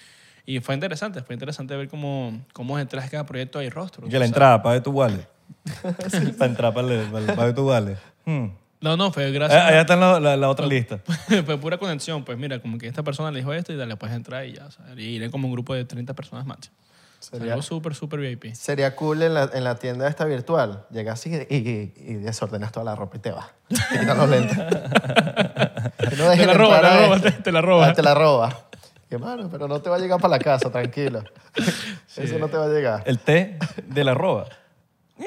[0.44, 1.22] y fue interesante.
[1.22, 4.08] Fue interesante ver cómo, cómo detrás de cada proyecto hay rostros.
[4.10, 5.26] Que la entrada, pague tu wallet.
[6.38, 7.96] Para entrar, pague, tu wallet.
[8.26, 8.48] Hmm.
[8.82, 9.64] No, no, fue Eh, gracias.
[9.64, 10.98] Allá está la, la- la otra lista.
[11.46, 12.22] fue pura conexión.
[12.24, 14.66] Pues mira, como que esta persona le dijo esto y dale, puedes entrar y ya.
[14.66, 16.74] O sea, y iré como un grupo de 30 personas máximo.
[17.22, 18.52] Sería, algo súper, súper VIP.
[18.54, 20.86] sería cool en la, en la tienda esta virtual.
[20.90, 23.46] Llegas así y, y- y desordenas toda la ropa y te vas.
[23.68, 24.58] Te quitas los lentes.
[26.18, 27.86] No Te la roba, la roba, te, te la roba.
[27.88, 28.58] Ah, te la roba.
[29.08, 31.22] Que mano, pero no te va a llegar para la casa, tranquilo.
[32.16, 33.02] Eso no te va a llegar.
[33.06, 33.56] El té
[33.86, 34.46] de la roba.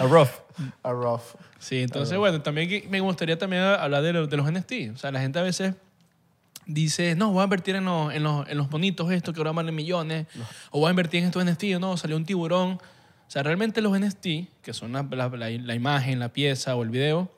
[0.00, 0.28] A rough.
[0.82, 1.22] A rough.
[1.58, 4.72] Sí, entonces, bueno, también me gustaría también hablar de, lo- de los NFT.
[4.94, 5.74] O sea, la gente a veces
[6.68, 9.50] dice, no, voy a invertir en los, en los, en los bonitos estos que ahora
[9.50, 10.26] valen millones,
[10.70, 12.74] o voy a invertir en estos NFT, no, salió un tiburón.
[12.74, 14.26] O sea, realmente los NFT,
[14.62, 17.30] que son la, la- la- la imagen, la pieza o el video,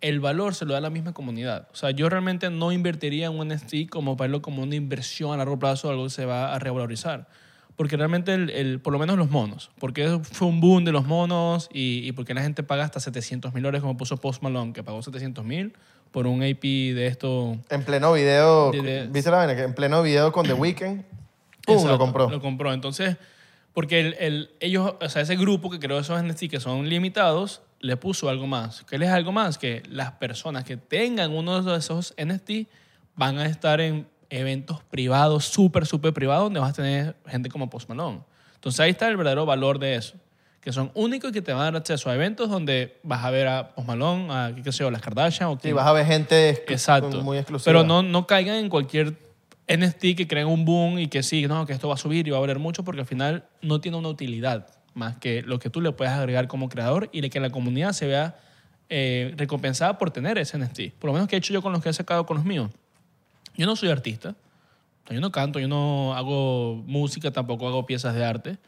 [0.00, 1.68] el valor se lo da la misma comunidad.
[1.72, 5.32] O sea, yo realmente no invertiría en un NFT como para verlo como una inversión
[5.32, 7.28] a largo plazo, algo que se va a revalorizar.
[7.76, 10.92] Porque realmente, el, el- por lo menos los monos, porque eso fue un boom de
[10.92, 14.42] los monos y, y porque la gente paga hasta 700 mil dólares, como puso Post
[14.42, 15.74] Malone, que pagó 700 mil
[16.16, 17.58] por un AP de esto.
[17.68, 19.54] En pleno video, De- de- ¿viste la vaina?
[19.54, 21.02] Que en pleno video con The Weeknd,
[21.66, 21.66] ¡pum!
[21.66, 22.30] lo Exacto, compró.
[22.30, 22.72] Lo compró.
[22.72, 23.18] Entonces,
[23.74, 27.60] porque el, el- ellos, o sea, ese grupo que creó esos NFT que son limitados,
[27.80, 28.82] le puso algo más.
[28.88, 29.58] ¿Qué les es algo más?
[29.58, 32.66] Que las personas que tengan uno de esos NFT
[33.14, 37.68] van a estar en eventos privados, súper, súper privados, donde vas a tener gente como
[37.68, 38.20] Post Malone.
[38.54, 40.14] Entonces ahí está el verdadero valor de eso.
[40.66, 43.30] Que son únicos y que te van a dar acceso a eventos donde vas a
[43.30, 46.04] ver a Post Malone, a qué sé yo, las Kardashian o Sí, vas a ver
[46.04, 47.22] gente exclu- Exacto.
[47.22, 47.66] muy exclusiva.
[47.72, 49.14] Pero no, no caigan en cualquier
[49.68, 52.32] NFT que creen un boom y que sí, no, que esto va a subir y
[52.32, 55.70] va a valer mucho porque al final no tiene una utilidad más que lo que
[55.70, 58.36] tú le puedes agregar como creador y de que la comunidad se vea
[58.88, 60.94] eh, recompensada por tener ese NFT.
[60.98, 62.72] Por lo menos que he hecho yo con los que he sacado con los míos.
[63.56, 64.34] Yo no soy artista.
[65.08, 68.58] Yo no canto, yo no hago música, tampoco hago piezas de arte.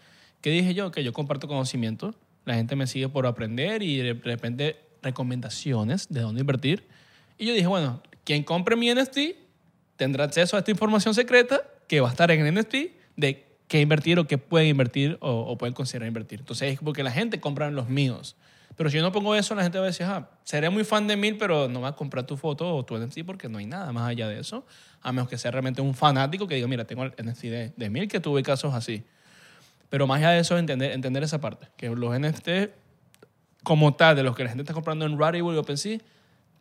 [0.40, 0.90] ¿Qué dije yo?
[0.90, 6.20] Que yo comparto conocimiento, la gente me sigue por aprender y de repente recomendaciones de
[6.20, 6.86] dónde invertir.
[7.36, 9.18] Y yo dije, bueno, quien compre mi NFT
[9.96, 12.74] tendrá acceso a esta información secreta que va a estar en el NFT
[13.16, 16.40] de qué invertir o qué pueden invertir o, pueden considerar invertir.
[16.40, 18.36] Entonces es porque la gente compra los míos.
[18.76, 21.08] Pero si yo no pongo eso, la gente va a decir, ah, seré muy fan
[21.08, 23.66] de mil, pero no va a comprar tu foto o tu NFT porque no hay
[23.66, 24.64] nada más allá de eso.
[25.02, 27.90] A menos que sea realmente un fanático que diga, mira, tengo el NFT de, de
[27.90, 29.04] mil, que tuve casos así.
[29.88, 31.68] Pero más allá de eso, entender, entender esa parte.
[31.76, 32.70] Que los NFT,
[33.62, 35.98] como tal, de los que la gente está comprando en Rarible y OpenSea,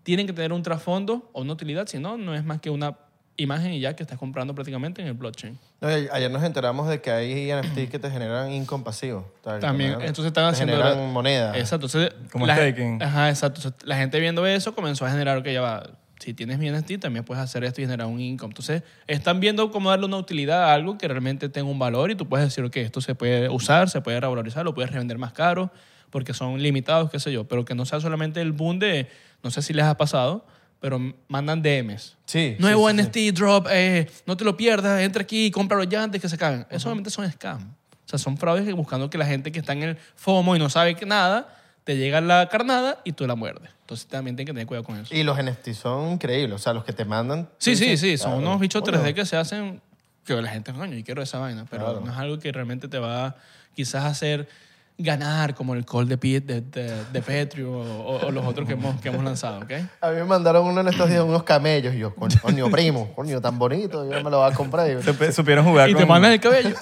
[0.03, 1.87] tienen que tener un trasfondo o una utilidad.
[1.87, 2.97] Si no, no es más que una
[3.37, 5.57] imagen y ya que estás comprando prácticamente en el blockchain.
[5.79, 9.31] No, ayer nos enteramos de que hay NFT que te generan income pasivo.
[9.43, 10.75] tal, También, que entonces están te haciendo...
[10.75, 11.57] generan moneda.
[11.57, 11.85] Exacto.
[11.85, 13.01] Entonces, Como la, staking.
[13.01, 13.59] Ajá, exacto.
[13.59, 15.83] Entonces, la gente viendo eso comenzó a generar que ya va.
[16.19, 18.51] Si tienes mi NFT, también puedes hacer esto y generar un income.
[18.51, 22.15] Entonces, están viendo cómo darle una utilidad a algo que realmente tenga un valor y
[22.15, 25.33] tú puedes decir, ok, esto se puede usar, se puede revalorizar, lo puedes revender más
[25.33, 25.71] caro
[26.09, 27.47] porque son limitados, qué sé yo.
[27.47, 29.07] Pero que no sea solamente el boom de,
[29.43, 30.45] no sé si les ha pasado,
[30.79, 32.17] pero mandan DMs.
[32.25, 32.55] Sí.
[32.59, 36.21] Nuevo sí, sí, NFT drop, eh, no te lo pierdas, entra aquí, cómpralo ya antes
[36.21, 36.65] que se acaben.
[36.69, 37.73] Eso obviamente son scam.
[38.05, 40.69] O sea, son fraudes buscando que la gente que está en el FOMO y no
[40.69, 41.56] sabe que nada,
[41.87, 43.71] te llega la carnada y tú la muerdes.
[43.79, 45.15] Entonces también tienes que tener cuidado con eso.
[45.15, 46.53] Y los NFT son increíbles.
[46.55, 47.47] O sea, los que te mandan.
[47.59, 48.97] Sí, sí, dices, sí, son claro, unos bichos coño.
[49.01, 49.81] 3D que se hacen
[50.25, 52.01] que la gente, coño, yo quiero esa vaina, pero Claro.
[52.01, 53.37] no es algo que realmente te va
[53.73, 54.49] quizás a hacer
[54.97, 58.73] ganar como el Call de Pete de, de, de Petrio o, o los otros que
[58.73, 59.71] hemos, que hemos lanzado, ¿ok?
[60.01, 61.95] A mí me mandaron uno en estos días unos camellos.
[61.95, 64.03] Y yo, coño, primo, coño, tan bonito.
[64.03, 64.89] Yo me lo voy a comprar.
[64.91, 66.75] Y, Supieron jugar Y con te mandan el cabello.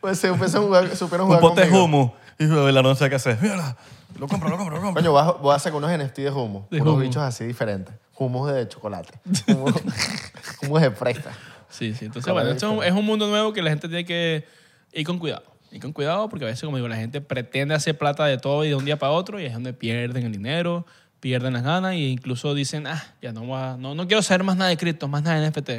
[0.00, 1.84] pues se supieron jugar, supieron un jugar pote de conmigo.
[1.84, 2.14] humo.
[2.38, 3.38] Y la no sé qué hacer.
[3.40, 3.76] Mira,
[4.18, 5.02] lo compro, lo compro, lo compro.
[5.02, 6.66] Coño, voy a, voy a sacar unos NFT de humo.
[6.70, 7.02] De unos humo.
[7.02, 7.94] bichos así diferentes.
[8.18, 9.18] Humos de chocolate.
[9.48, 9.74] Humos,
[10.62, 11.32] humos de fresa.
[11.68, 12.06] Sí, sí.
[12.06, 14.46] Entonces, bueno, esto es un, es un mundo nuevo que la gente tiene que
[14.92, 15.44] ir con cuidado.
[15.72, 18.64] Ir con cuidado porque a veces, como digo, la gente pretende hacer plata de todo
[18.64, 20.86] y de un día para otro y es donde pierden el dinero,
[21.20, 24.44] pierden las ganas e incluso dicen, ah, ya no, voy a- no, no quiero saber
[24.44, 25.70] más nada de cripto, más nada de NFT.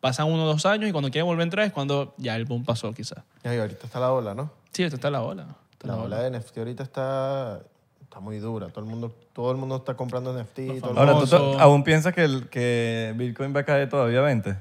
[0.00, 2.44] Pasan uno o dos años y cuando quieren volver a entrar es cuando ya el
[2.44, 3.18] boom pasó, quizás.
[3.44, 4.50] Y ahorita está la ola, ¿no?
[4.72, 5.46] Sí, esto está la ola.
[5.82, 7.60] Está La ola de NFT ahorita está,
[8.02, 8.68] está muy dura.
[8.68, 10.78] Todo el mundo, todo el mundo está comprando NFT.
[10.80, 13.88] todo el Ahora, mundo- ¿tú to- aún piensas que, el, que Bitcoin va a caer
[13.88, 14.56] todavía 20?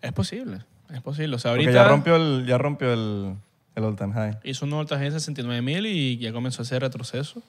[0.00, 0.60] Es posible,
[0.92, 1.36] es posible.
[1.36, 3.34] O sea, Porque ahorita ya rompió el, ya rompió el,
[3.74, 4.38] el all time high.
[4.44, 7.42] hizo un traje de 69 mil y ya comenzó a hacer retroceso.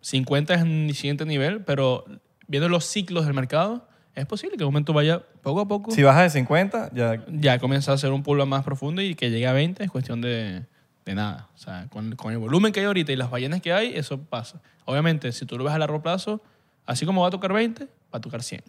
[0.00, 2.04] 50 es el siguiente nivel, pero
[2.46, 5.90] viendo los ciclos del mercado, es posible que en un momento vaya poco a poco.
[5.90, 9.30] Si baja de 50, ya Ya comienza a hacer un pull más profundo y que
[9.30, 10.64] llegue a 20 es cuestión de,
[11.08, 11.48] de nada.
[11.54, 14.20] O sea, con, con el volumen que hay ahorita y las ballenas que hay, eso
[14.20, 14.60] pasa.
[14.84, 16.42] Obviamente, si tú lo ves a largo plazo,
[16.84, 18.62] así como va a tocar 20, va a tocar 100.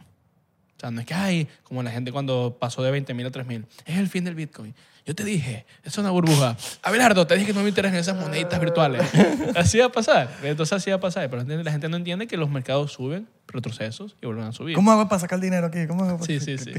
[0.79, 3.31] O sea, no es que hay, como la gente cuando pasó de 20 mil a
[3.31, 4.73] 3 mil, es el fin del Bitcoin.
[5.05, 6.55] Yo te dije, es una burbuja.
[6.83, 9.01] Abelardo, te dije que no me interesan esas moneditas virtuales.
[9.57, 10.29] así va a pasar.
[10.43, 11.29] Entonces así va a pasar.
[11.29, 14.75] Pero la gente no entiende que los mercados suben, retrocesos y vuelven a subir.
[14.75, 15.85] ¿Cómo hago para sacar dinero aquí?
[15.87, 16.71] ¿Cómo hago para- Sí, sí, sí.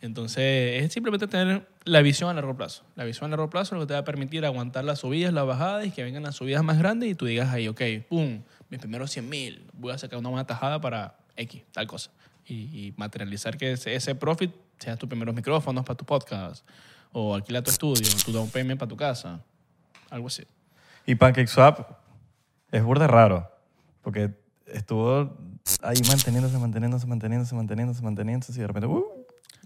[0.00, 2.84] Entonces, es simplemente tener la visión a largo plazo.
[2.96, 5.32] La visión a largo plazo es lo que te va a permitir aguantar las subidas,
[5.32, 8.40] las bajadas y que vengan las subidas más grandes y tú digas ahí, ok, pum,
[8.70, 12.10] mis primeros 100 mil, voy a sacar una buena tajada para X, tal cosa.
[12.50, 16.66] Y, y materializar que ese, ese profit sea tus primeros micrófonos para tu podcast
[17.12, 19.40] o alquila tu estudio, tu down payment para tu casa,
[20.10, 20.44] algo así.
[21.06, 21.90] Y PancakeSwap
[22.72, 23.50] es burda raro,
[24.02, 24.30] porque
[24.66, 25.36] estuvo
[25.82, 29.04] ahí manteniéndose, manteniéndose, manteniéndose, manteniéndose, manteniéndose, y de repente, ¡uh!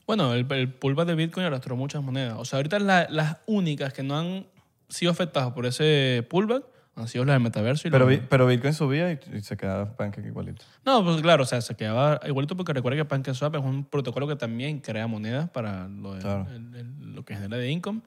[0.06, 2.36] Bueno, el, el pullback de Bitcoin arrastró muchas monedas.
[2.38, 4.46] O sea, ahorita la- las únicas que no han
[4.88, 6.64] sido afectadas por ese pullback
[6.96, 7.88] han sido las del metaverso.
[7.88, 10.64] Y pero, los- pero Bitcoin subía y, y se quedaba Pancake igualito.
[10.84, 14.26] No, pues claro, o sea, se quedaba igualito porque recuerda que PancakeSwap es un protocolo
[14.28, 16.46] que también crea monedas para lo, de- Claro.
[16.54, 18.00] el- el- lo que genera de income,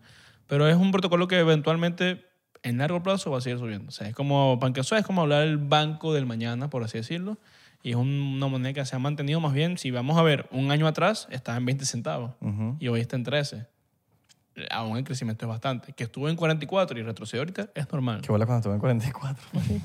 [0.48, 2.26] pero es un protocolo que eventualmente
[2.64, 3.90] en largo plazo va a seguir subiendo.
[3.90, 7.38] O sea, es como PancakeSwap es como hablar del banco del mañana, por así decirlo,
[7.84, 10.48] y es un- una moneda que se ha mantenido más bien, si vamos a ver,
[10.52, 12.76] un año atrás estaba en 20 centavos Ujú.
[12.80, 13.68] y hoy está en 13.
[14.72, 15.94] Aún el crecimiento es bastante.
[15.94, 18.22] Que estuvo en 44 y retrocedió ahorita es normal.
[18.22, 19.44] Qué bola cuando estuvo en 44.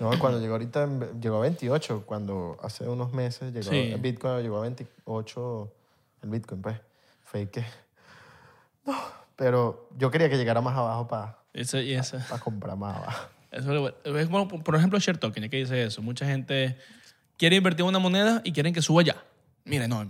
[0.00, 0.88] No, cuando llegó ahorita,
[1.20, 3.92] llegó a 28, cuando hace unos meses llegó Sí.
[3.92, 5.72] el Bitcoin, llegó a 28,
[6.24, 6.76] el Bitcoin, pues.
[7.22, 7.64] Fake.
[8.86, 8.94] No,
[9.36, 11.38] pero yo quería que llegara más abajo para
[12.42, 13.28] comprar más abajo.
[13.52, 16.02] Eso es como, por ejemplo, Share Token, que dice eso.
[16.02, 16.76] Mucha gente
[17.38, 19.16] quiere invertir en una moneda y quieren que suba ya.
[19.64, 20.04] Mire, no,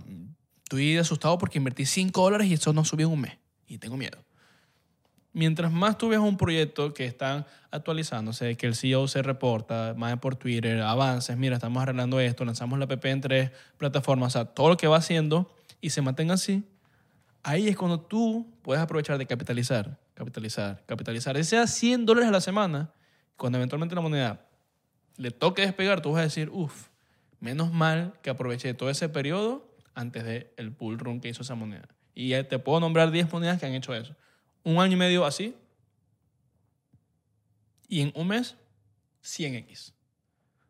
[0.63, 3.37] estoy asustado porque invertí 5 dólares y eso no subió en un mes.
[3.67, 4.17] Y tengo miedo.
[5.33, 10.17] Mientras más tú ves un proyecto que están actualizándose, que el CEO se reporta, más
[10.19, 14.45] por Twitter, avances, mira, estamos arreglando esto, lanzamos la app en tres plataformas, o sea,
[14.45, 16.63] todo lo que va haciendo y se mantenga así,
[17.43, 21.35] ahí es cuando tú puedes aprovechar de capitalizar, capitalizar, capitalizar.
[21.35, 22.91] Ese sea 100 dólares a la semana,
[23.35, 24.45] cuando eventualmente la moneda
[25.17, 26.87] le toque despegar, tú vas a decir, uff,
[27.39, 31.55] menos mal que aproveché todo ese periodo antes del el bull run que hizo esa
[31.55, 31.89] moneda.
[32.15, 34.15] Y te puedo nombrar 10 monedas que han hecho eso.
[34.63, 35.53] Un año y medio así.
[37.87, 38.55] Y en un mes,
[39.23, 39.91] 100x.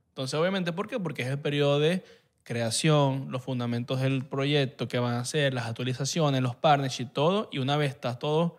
[0.09, 0.99] Entonces, obviamente, ¿por qué?
[0.99, 2.03] Porque es el periodo de
[2.43, 7.47] creación, los fundamentos del proyecto que van a hacer, las actualizaciones, los partnerships, todo.
[7.51, 8.57] Y una vez está todo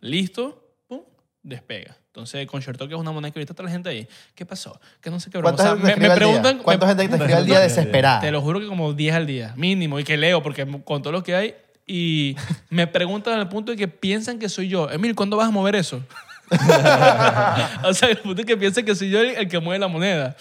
[0.00, 1.02] listo, ¡pum!
[1.42, 1.96] despega.
[2.06, 4.06] Entonces, con Share Token es una moneda que ahorita está la gente ahí.
[4.34, 4.80] ¿Qué pasó?
[5.00, 5.38] Que no sé qué.
[5.38, 6.58] O ¿Cuánta sea, gente te me, me preguntan...
[6.62, 8.20] ¿Cuánta gente te escribe al día desesperada?
[8.20, 11.12] te lo juro que como 10 al día, mínimo, y que leo, porque con todo
[11.12, 11.54] lo que hay,
[11.86, 12.36] y
[12.70, 14.90] me preguntan al punto de que piensan que soy yo.
[14.90, 16.02] Emil, ¿cuándo vas a mover eso?
[17.84, 20.36] o sea, el punto de que piensan que soy yo el, que mueve la moneda.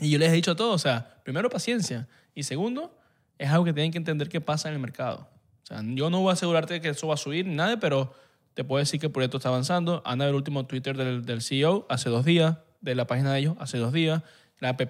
[0.00, 2.96] Y yo les he dicho todo, o sea, primero paciencia, y segundo,
[3.38, 5.28] es algo que tienen que entender que pasa en el mercado.
[5.62, 8.12] O sea, yo no voy a asegurarte que eso va a subir ni nada, pero
[8.54, 10.02] te puedo decir que el proyecto está avanzando.
[10.04, 13.56] Anda el último Twitter del, del CEO hace dos días, de la página de ellos
[13.60, 14.22] hace dos días.
[14.60, 14.80] La app,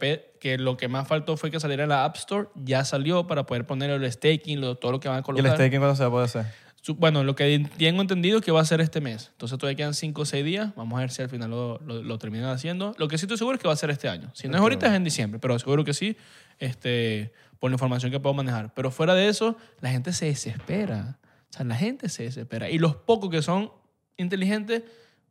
[0.40, 3.66] que lo que más faltó fue que saliera la App Store, ya salió para poder
[3.66, 5.54] poner el staking, lo- todo lo que van a ¿Y el colocar.
[5.56, 6.46] staking cuándo se poder hacer?
[6.98, 9.30] Bueno, lo que tengo entendido es que va a ser este mes.
[9.32, 10.74] Entonces todavía quedan 5 o 6 días.
[10.76, 12.94] Vamos a ver si al final lo, lo, lo terminan haciendo.
[12.98, 14.30] Lo que sí estoy seguro es que va a ser este año.
[14.34, 15.40] Si no es ahorita, es en diciembre.
[15.40, 16.14] Pero seguro que sí,
[16.58, 18.74] este, por la información que puedo manejar.
[18.74, 21.18] Pero fuera de eso, la gente se desespera.
[21.50, 22.68] O sea, la gente se desespera.
[22.68, 23.72] Y los pocos que son
[24.18, 24.82] inteligentes,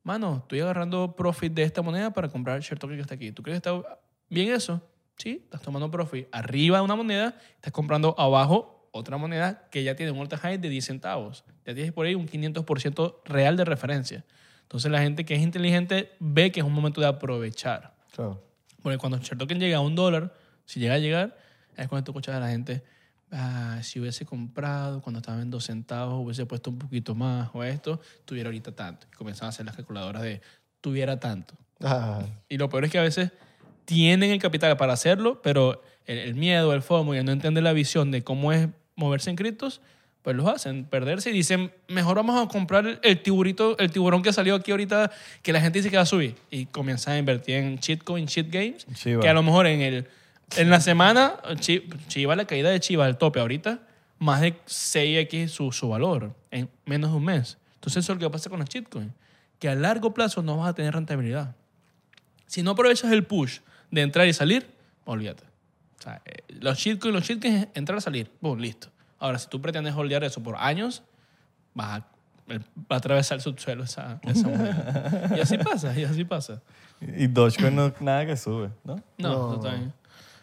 [0.01, 3.31] mano, estoy agarrando profit de esta moneda para comprar el share token que está aquí.
[3.31, 4.81] ¿Tú crees que está bien eso?
[5.17, 9.95] Sí, estás tomando profit arriba de una moneda, estás comprando abajo otra moneda que ya
[9.95, 11.43] tiene un all high de 10 centavos.
[11.65, 14.23] Ya tienes por ahí un 500% real de referencia.
[14.63, 17.95] Entonces la gente que es inteligente ve que es un momento de aprovechar.
[18.11, 18.43] Claro.
[18.81, 20.33] Porque cuando el token llega a un dólar,
[20.65, 21.37] si llega a llegar,
[21.75, 22.83] es cuando tú escuchas a la gente,
[23.31, 27.63] ah, si hubiese comprado cuando estaba en dos centavos, hubiese puesto un poquito más o
[27.63, 29.07] esto, tuviera ahorita tanto.
[29.11, 30.41] Y comienzan a hacer las calculadoras de
[30.81, 31.55] tuviera tanto.
[31.81, 33.31] Ah, Y lo peor es que a veces
[33.85, 37.63] tienen el capital para hacerlo, pero el, el miedo, el FOMO y el no entender
[37.63, 39.81] la visión de cómo es moverse en criptos,
[40.21, 44.31] pues los hacen perderse y dicen, mejor vamos a comprar el, tiburito, el tiburón que
[44.31, 46.35] salió aquí ahorita, que la gente dice que va a subir.
[46.49, 49.21] Y comienzan a invertir en shitcoin, shit games, Chiva.
[49.21, 50.07] que a lo mejor en, el,
[50.55, 53.81] en la semana, Chi- Chiva, la caída de Chiva al tope ahorita,
[54.19, 57.57] más de 6x su, su valor en menos de un mes.
[57.75, 59.11] Entonces eso es lo que pasa con los shitcoins,
[59.59, 61.53] que a largo plazo no vas a tener rentabilidad.
[62.47, 63.59] Si no aprovechas el push
[63.93, 64.67] de entrar y salir,
[65.05, 65.43] olvídate.
[65.99, 68.31] O sea, eh, los shitcoins, los shitcoins es entrar y salir.
[68.41, 68.87] Boom, listo.
[69.19, 71.03] Ahora, si tú pretendes holdear eso por años,
[71.75, 72.07] vas a,
[72.51, 75.31] va a atravesar el subsuelo esa, esa moneda.
[75.37, 76.61] y así pasa, y así pasa.
[76.99, 78.95] Y Dogecoin no nada que sube, ¿no?
[79.17, 79.93] No, No.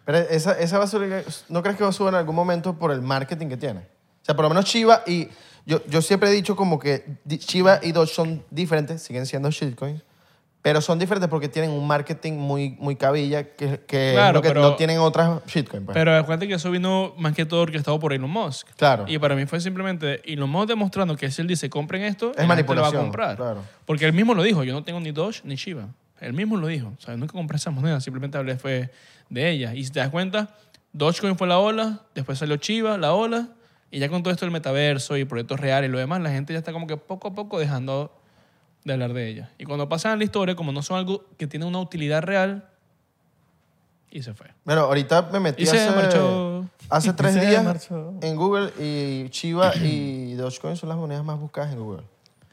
[0.05, 2.79] Pero esa, esa va a subir, ¿no crees que va a subir en algún momento
[2.79, 3.81] por el marketing que tiene?
[3.81, 5.29] O sea, por lo menos Chiva y...
[5.67, 7.05] Yo, yo siempre he dicho como que
[7.39, 10.03] Chiva y Doge son diferentes, siguen siendo shitcoins,
[10.63, 14.43] Pero son diferentes porque tienen un marketing muy, muy cabilla que, que es Claro, lo
[14.43, 15.87] que pero- no tienen otras shitcoins.
[15.87, 15.95] pues.
[15.95, 18.69] Pero acuérdate que eso vino más que todo orquestado por Elon Musk.
[18.77, 19.05] Claro.
[19.09, 22.43] Y para mí fue simplemente Elon Musk demostrando que si él dice compren esto, Es
[22.47, 22.49] lo
[22.83, 23.37] va a comprar.
[23.37, 23.63] claro.
[23.87, 25.89] Porque él mismo lo dijo, yo no tengo ni Doge ni Shiba.
[26.21, 26.93] Él mismo lo dijo.
[26.99, 28.91] O sea, nunca compré esas monedas, simplemente hablé fue
[29.31, 29.75] de ellas.
[29.75, 30.51] Y si te das cuenta,
[30.93, 33.49] Dogecoin fue la ola, después salió Chiva, la ola,
[33.91, 36.53] y ya con todo esto del metaverso y proyectos reales y lo demás, la gente
[36.53, 38.13] ya está como que poco a poco dejando
[38.85, 39.51] de hablar de ellas.
[39.59, 42.69] Y cuando pasan a la historia, como no son algo que tiene una utilidad real,
[44.11, 44.49] y se fue.
[44.65, 46.65] Bueno, ahorita me metí Y se hace, marchó.
[46.89, 48.15] hace tres se días marchó.
[48.21, 52.03] en Google y Chiva y Dogecoin son las monedas más buscadas en Google.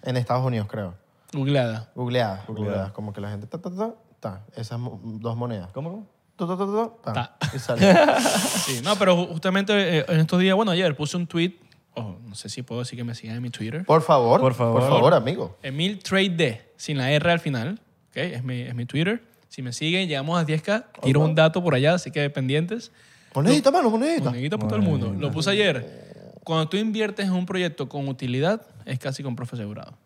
[0.04, 0.94] En Estados Unidos, creo.
[1.34, 1.90] Googleada.
[1.96, 2.92] Googleadas, googleadas.
[2.92, 3.48] Como que la gente...
[3.48, 5.70] Ta, ta, ta, ta, esas dos monedas.
[5.74, 6.06] ¿Cómo?
[6.36, 7.38] Ta, ta, ta, ta, ta, Ta.
[7.56, 7.82] Y sale.
[8.20, 11.56] Sí, no, pero ju- justamente eh, en estos días, bueno, ayer puse un tweet,
[12.00, 13.86] ojo, no sé si puedo decir que me sigan en mi Twitter.
[13.86, 14.40] Por favor.
[14.40, 14.82] Por favor.
[14.82, 15.58] Por favor, amigo.
[15.64, 17.80] Emil Trade D, sin la R al final,
[18.10, 18.18] ¿ok?
[18.18, 19.22] Es mi, es mi Twitter.
[19.50, 20.86] Si me siguen, llegamos a 10K.
[21.02, 22.92] Tiro un dato por allá, así que pendientes.
[23.34, 24.30] Monedita, mano, monedita.
[24.30, 25.14] Monedita para todo el mundo.
[25.14, 26.08] Lo puse ayer.
[26.44, 29.98] Cuando tú inviertes en un proyecto con utilidad, es casi con profe asegurado.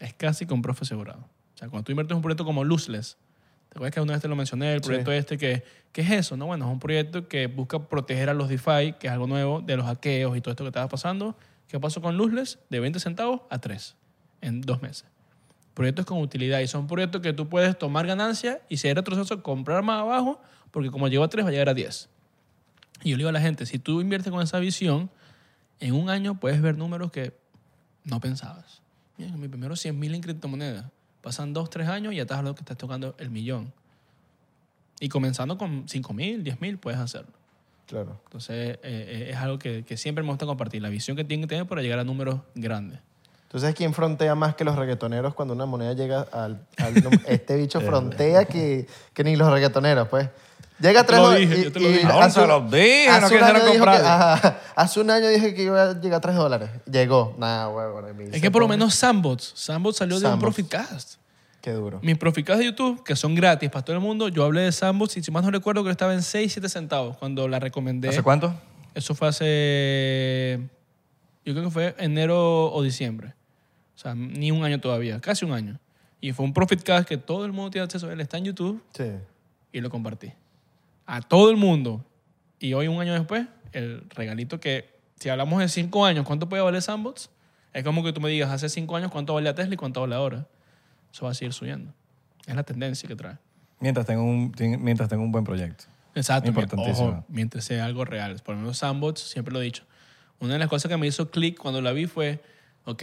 [0.00, 1.20] Es casi con profe asegurado.
[1.54, 3.16] O sea, cuando tú inviertes en un proyecto como Luzless,
[3.72, 4.74] ¿te acuerdas que una vez te lo mencioné?
[4.74, 5.64] El proyecto este que...
[5.92, 6.36] ¿Qué es eso?
[6.36, 9.62] No, bueno, es un proyecto que busca proteger a los DeFi, que es algo nuevo,
[9.62, 11.36] de los hackeos y todo esto que estaba pasando.
[11.68, 12.58] ¿Qué pasó con Luzless?
[12.68, 13.96] De 20 centavos a 3
[14.42, 15.06] en dos meses.
[15.72, 19.42] Proyectos con utilidad y son proyectos que tú puedes tomar ganancia y si hay retroceso,
[19.42, 20.38] comprar más abajo,
[20.70, 22.10] porque como llegó a 3 va a llegar a 10.
[23.04, 25.10] Y yo le digo a la gente, si tú inviertes con esa visión,
[25.80, 27.32] en un año puedes ver números que
[28.04, 28.82] no pensabas.
[29.16, 30.86] Bien, mis primeros 100 mil en criptomonedas.
[31.22, 33.72] Pasan 2, 3 años y ya estás hablando que estás tocando el millón.
[35.00, 37.32] Y comenzando con 5 mil, 10 mil, puedes hacerlo.
[37.86, 38.20] Claro.
[38.24, 41.46] Entonces, eh, eh, es algo que, que siempre me gusta compartir, la visión que tienen
[41.46, 43.00] que tener para llegar a números grandes.
[43.52, 46.66] Entonces, ¿quién frontea más que los reggaetoneros cuando una moneda llega al...
[47.26, 50.30] este bicho frontea que, que ni los reggaetoneros, pues.
[50.80, 52.00] Llega tres lo dólares yo te lo dije.
[52.00, 54.08] Se los dije, no hace un quisieron año dijo que- comprarlo.
[54.08, 56.70] ajá, hace un año dije que iba a llegar a 3 dólares.
[56.90, 57.34] Llegó.
[57.38, 58.00] Nada, huevo.
[58.32, 60.40] Es que por lo menos Sandbots, Sandbots salió de un.
[60.40, 61.16] Profitcast.
[61.60, 62.00] Qué duro.
[62.02, 65.18] Mis Profitcast de YouTube, que son gratis para todo el mundo, yo hablé de Sandbots
[65.18, 68.08] y si más no recuerdo que estaba en 6, 7 centavos cuando la recomendé.
[68.08, 68.52] ¿Hace cuánto?
[68.94, 70.58] Eso fue hace.
[71.44, 73.34] Yo creo que fue enero o diciembre.
[74.02, 75.78] Sea, ni un año todavía, casi un año.
[76.20, 78.20] Y fue un Profitcast que todo el mundo tiene acceso a él.
[78.20, 79.04] Está en YouTube Sí.
[79.72, 80.32] y lo compartí.
[81.06, 82.04] A todo el mundo.
[82.58, 86.62] Y hoy, un año después, el regalito que, si hablamos de cinco años, ¿cuánto puede
[86.62, 87.30] valer Sandbox?
[87.72, 90.14] Es como que tú me digas hace cinco años cuánto valía Tesla y cuánto vale
[90.14, 90.46] ahora.
[91.12, 91.92] Eso va a seguir subiendo.
[92.46, 93.36] Es la tendencia que trae.
[93.80, 95.84] Mientras tenga un, mientras tenga un buen proyecto.
[96.14, 96.48] Exacto.
[96.48, 97.08] Importantísimo.
[97.08, 98.40] Ojo, mientras sea algo real.
[98.44, 99.84] Por lo menos Sandbox, siempre lo he dicho.
[100.38, 102.40] Una de las cosas que me hizo clic cuando la vi fue,
[102.84, 103.02] ok,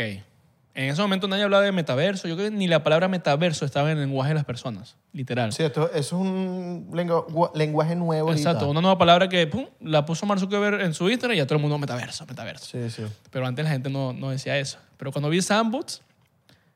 [0.75, 2.27] en ese momento nadie hablaba de metaverso.
[2.27, 5.51] Yo creo que ni la palabra metaverso estaba en el lenguaje de las personas, literal.
[5.51, 8.49] Sí, esto, eso es un lengua- lenguaje nuevo ahorita.
[8.51, 11.45] Exacto, una nueva palabra que pum, la puso Mark Zuckerberg en su Instagram y ya
[11.47, 12.65] todo el mundo metaverso, metaverso.
[12.65, 13.03] Sí, sí.
[13.31, 14.77] Pero antes la gente no, no decía eso.
[14.97, 16.01] Pero cuando vi Sandbox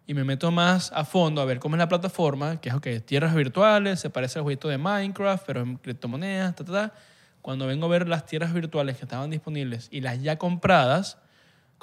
[0.06, 2.88] y me meto más a fondo a ver cómo es la plataforma, que es ok,
[3.06, 6.93] tierras virtuales, se parece al jueguito de Minecraft, pero en criptomonedas, ta, ta, ta.
[7.41, 11.17] Cuando vengo a ver las tierras virtuales que estaban disponibles y las ya compradas,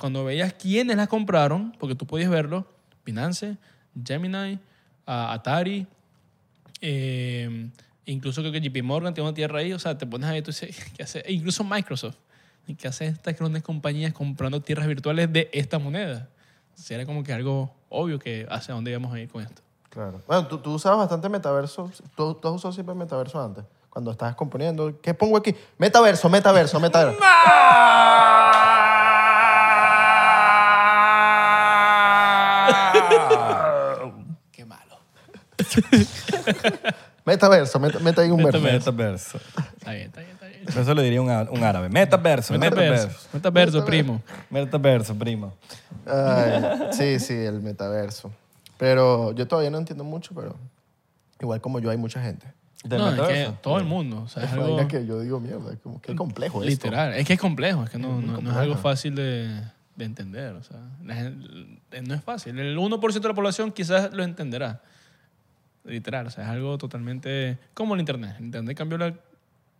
[0.00, 2.66] cuando veías quiénes las compraron, porque tú podías verlo,
[3.04, 3.56] Binance,
[4.04, 4.58] Gemini,
[5.06, 5.86] Atari,
[6.80, 7.70] eh,
[8.06, 10.42] incluso creo que JP Morgan tiene una tierra ahí, o sea, te pones ahí y
[10.42, 11.20] tú dices, ¿qué hace?
[11.20, 12.16] E incluso Microsoft,
[12.66, 16.28] ¿y ¿qué hacen estas grandes compañías comprando tierras virtuales de esta moneda?
[16.76, 19.62] O sea, era como que algo obvio que hacia dónde íbamos a ir con esto.
[19.90, 20.22] Claro.
[20.26, 21.90] Bueno, tú, tú usabas bastante metaverso.
[22.16, 23.64] ¿Tú, tú has usado siempre metaverso antes?
[23.90, 25.00] Cuando estabas componiendo.
[25.00, 25.54] ¿Qué pongo aquí?
[25.76, 27.18] Metaverso, metaverso, metaverso.
[27.18, 27.26] Qué
[37.24, 38.60] Metaverso, meta, meta ahí un verso.
[38.60, 39.38] Metaverso.
[39.78, 40.64] Está bien, está bien, está bien.
[40.68, 41.88] Eso le diría un, á- un árabe.
[41.88, 43.28] Metaverso, Metaverso, metaverso.
[43.32, 44.22] metaverso, primo.
[44.48, 45.54] Metaverso, primo.
[46.06, 48.32] Ay, sí, sí, el metaverso.
[48.78, 50.56] Pero yo todavía no entiendo mucho, pero
[51.40, 52.46] igual como yo hay mucha gente.
[52.82, 53.52] ¿Del No, es que metaverso?
[53.60, 54.22] todo el mundo.
[54.22, 56.70] O sea, es Es algo vaina que yo digo, mierda, como que complejo esto.
[56.70, 57.12] literal.
[57.14, 58.60] Es que es complejo, es que no, muy no- no es complejo.
[58.60, 59.60] algo fácil de,
[59.96, 60.54] de entender.
[60.54, 62.58] O sea, la gen- no es fácil.
[62.58, 64.80] El 1% de la población quizás lo entenderá.
[65.84, 68.36] Literal, o sea, es algo totalmente como el Internet.
[68.38, 69.14] El Internet cambió la,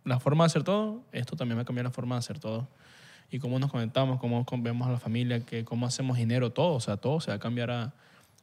[0.03, 2.67] la forma de hacer todo, esto también va a cambiar la forma de hacer todo.
[3.29, 6.73] Y cómo nos conectamos, cómo vemos a la familia, que, cómo hacemos dinero, todo.
[6.73, 7.93] O sea, todo se va a cambiar a,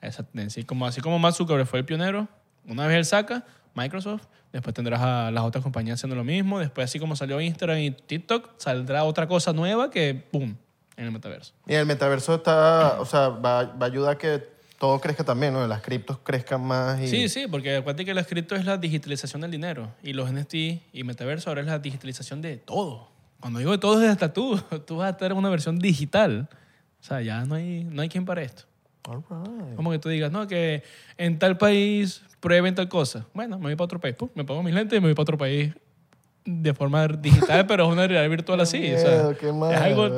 [0.01, 0.61] a esa tendencia.
[0.61, 2.27] Y como, así como Mark Zuckerberg fue el pionero,
[2.67, 3.45] una vez él saca,
[3.75, 6.59] Microsoft, después tendrás a las otras compañías haciendo lo mismo.
[6.59, 10.55] Después, así como salió Instagram y TikTok, saldrá otra cosa nueva que, ¡pum!,
[10.97, 11.53] en el metaverso.
[11.67, 15.53] Y el metaverso está, o sea, va, va a ayudar a que todo crezca también,
[15.53, 15.67] ¿no?
[15.67, 17.09] Las criptos crezcan más y...
[17.09, 20.55] Sí, sí, porque acuérdate que las cripto es la digitalización del dinero y los NFT
[20.93, 23.09] y metaverso ahora es la digitalización de todo.
[23.41, 24.61] Cuando digo de todo es hasta tú.
[24.87, 26.49] Tú vas a tener una versión digital.
[27.01, 28.65] O sea, ya no hay, no hay quien para esto.
[29.05, 29.77] All right.
[29.77, 30.83] Como que tú digas, no, que
[31.17, 33.27] en tal país prueben tal cosa.
[33.33, 34.15] Bueno, me voy para otro país.
[34.15, 35.73] Pum, me pongo mis lentes y me voy para otro país
[36.45, 38.79] de forma digital, pero es una realidad virtual así.
[38.95, 40.09] o sea, Miedo, qué mal, es algo,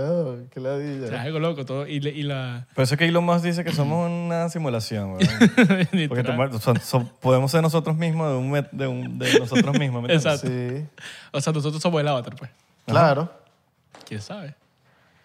[0.50, 1.06] qué o sea, ladilla.
[1.06, 1.64] es algo loco.
[1.64, 2.66] Todo, y, y la...
[2.74, 5.16] Por eso es que Elon Musk dice que somos una simulación.
[6.08, 10.08] Porque tomar- son- son- podemos ser nosotros mismos de, un, de, un- de nosotros mismos.
[10.08, 10.46] Exacto.
[10.46, 10.84] Sí,
[11.32, 12.50] O sea, nosotros somos el avatar, pues.
[12.86, 13.32] claro.
[14.06, 14.54] ¿Quién sabe?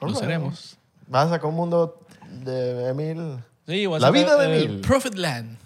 [0.02, 0.78] Lo seremos.
[1.08, 2.00] Vas a sacar un mundo
[2.44, 3.38] de Emil.
[3.68, 4.82] Sí, La vida de el Emil.
[4.82, 5.58] Profit Land.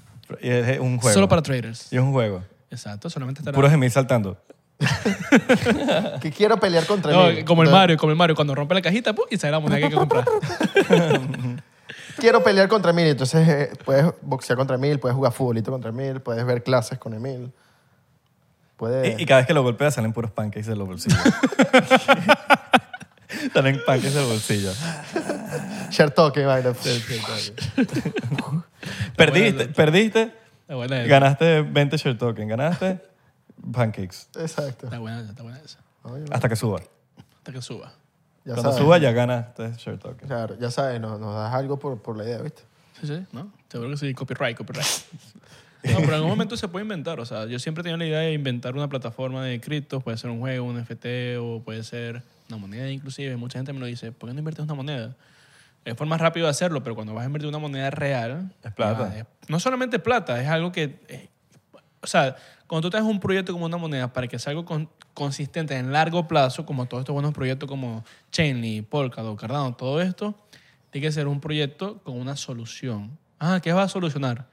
[0.41, 1.13] Y es un juego.
[1.13, 1.91] Solo para traders.
[1.91, 2.43] Y es un juego.
[2.71, 3.55] Exacto, solamente estará...
[3.55, 4.37] Puros Emil saltando.
[6.21, 7.45] Que quiero pelear contra No, Emil.
[7.45, 9.25] como el Mario, como el Mario, cuando rompe la cajita ¡pum!
[9.29, 10.25] y sale la moneda que hay que comprar.
[12.17, 13.07] Quiero pelear contra Emil.
[13.07, 17.13] Entonces eh, puedes boxear contra Emil, puedes jugar futbolito contra Emil, puedes ver clases con
[17.13, 17.51] Emil.
[18.77, 19.19] Puedes...
[19.19, 21.19] Y, y cada vez que lo golpea salen puros pancakes de los bolsillos.
[23.53, 24.71] salen pancakes del bolsillo.
[25.91, 26.71] Share token, vaina.
[29.17, 30.31] Perdiste, perdiste,
[30.67, 32.99] ganaste 20 share token, ganaste
[33.71, 34.27] pancakes.
[34.39, 34.85] Exacto.
[34.87, 35.79] Está buena esa, está buena esa.
[36.03, 36.81] Oye, Hasta que suba.
[37.37, 37.93] Hasta que suba.
[38.45, 38.77] ya Cuando sabes.
[38.77, 40.27] suba ya ganaste share token.
[40.27, 42.63] Claro, ya sabes, nos, nos das algo por, por la idea, ¿viste?
[43.01, 43.51] Sí, sí, ¿no?
[43.69, 44.85] Seguro que sí, copyright, copyright.
[45.81, 47.21] No, pero en algún momento se puede inventar.
[47.21, 50.03] O sea, yo siempre he tenido la idea de inventar una plataforma de criptos.
[50.03, 51.05] Puede ser un juego, un NFT
[51.39, 53.37] o puede ser una moneda inclusive.
[53.37, 55.15] Mucha gente me lo dice, ¿por qué no inviertes una moneda?
[55.85, 58.51] Es forma rápido de hacerlo, pero cuando vas a invertir una moneda real...
[58.61, 59.09] Es plata.
[59.13, 60.99] ya, es- no solamente plata, es algo que...
[61.07, 61.29] eh,
[62.01, 62.35] o sea,
[62.67, 65.91] cuando tú traes un proyecto como una moneda para que sea algo con- consistente en
[65.91, 70.35] largo plazo, como todos estos buenos proyectos como Chainly, Polkadot, Cardano, todo esto,
[70.91, 73.17] tiene que ser un proyecto con una solución.
[73.39, 74.47] Ah, ¿qué va a solucionar?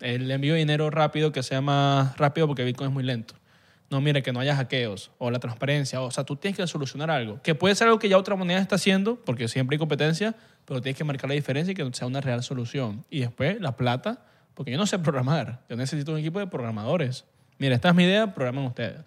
[0.00, 3.34] El envío de dinero rápido que sea más rápido porque Bitcoin es muy lento.
[3.90, 6.02] No, mire, que no haya hackeos o la transparencia.
[6.02, 7.40] O sea, tú tienes que solucionar algo.
[7.42, 10.82] Que puede ser algo que ya otra moneda está haciendo, porque siempre hay competencia, pero
[10.82, 13.04] tienes que marcar la diferencia y que sea una real solución.
[13.08, 14.26] Y después, la plata,
[14.58, 15.60] porque yo no sé programar.
[15.70, 17.24] Yo necesito un equipo de programadores.
[17.58, 18.98] Mira, esta es mi idea, programan ustedes.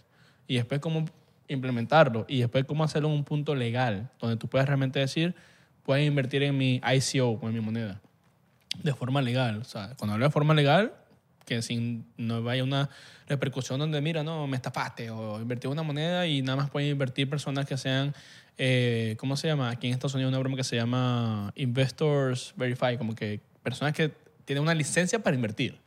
[0.47, 1.03] Y después, cómo
[1.49, 2.23] implementarlo.
[2.29, 5.35] Y después, cómo hacerlo en un punto legal, donde tú puedas realmente decir,
[5.83, 7.99] puedes invertir en mi ICO o en mi moneda
[8.81, 9.57] de forma legal.
[9.57, 10.93] O sea, cuando hablo de forma legal,
[11.45, 12.89] que sin no vaya una
[13.27, 17.29] repercusión donde, mira, no, me estafaste o invertí una moneda y nada más pueden invertir
[17.29, 18.15] personas que sean,
[18.57, 19.69] eh, ¿cómo se llama?
[19.69, 24.20] Aquí en Estados Unidos una broma que se llama Investors Verify, como que personas que
[24.51, 25.79] tienen una licencia para invertir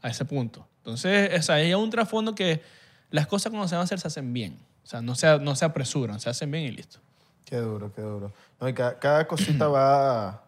[0.00, 0.64] a ese punto.
[0.78, 2.62] Entonces, o sea, hay un trasfondo que
[3.10, 4.60] las cosas cuando se van a hacer se hacen bien.
[4.84, 7.00] O sea, no se, no se apresuran, se hacen bien y listo.
[7.44, 8.32] Qué duro, qué duro.
[8.60, 10.44] No, y cada, cada cosita va,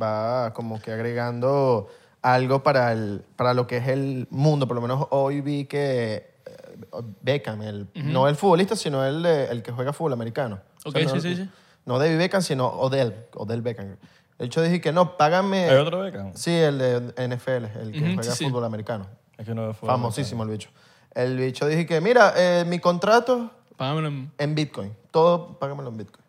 [0.00, 1.90] va como que agregando
[2.22, 4.66] algo para, el, para lo que es el mundo.
[4.66, 9.62] Por lo menos hoy vi que eh, Beckham, el, no el futbolista, sino el, el
[9.62, 10.60] que juega fútbol americano.
[10.86, 11.50] Ok, no, sí, sí, sí.
[11.84, 13.96] No David Beckham, sino Odell, Odell Beckham.
[14.38, 15.68] De hecho, dije que no, págame...
[15.68, 16.30] ¿Hay otro beca?
[16.34, 18.44] Sí, el de NFL, el que Ujú, juega sí, sí.
[18.44, 19.06] fútbol americano.
[19.36, 20.70] Es que no veo fútbol Famosísimo el bicho.
[21.14, 24.92] El bicho dije que, mira, eh, mi contrato Págamelo en- en Bitcoin.
[25.10, 26.24] Todo págamelo en Bitcoin.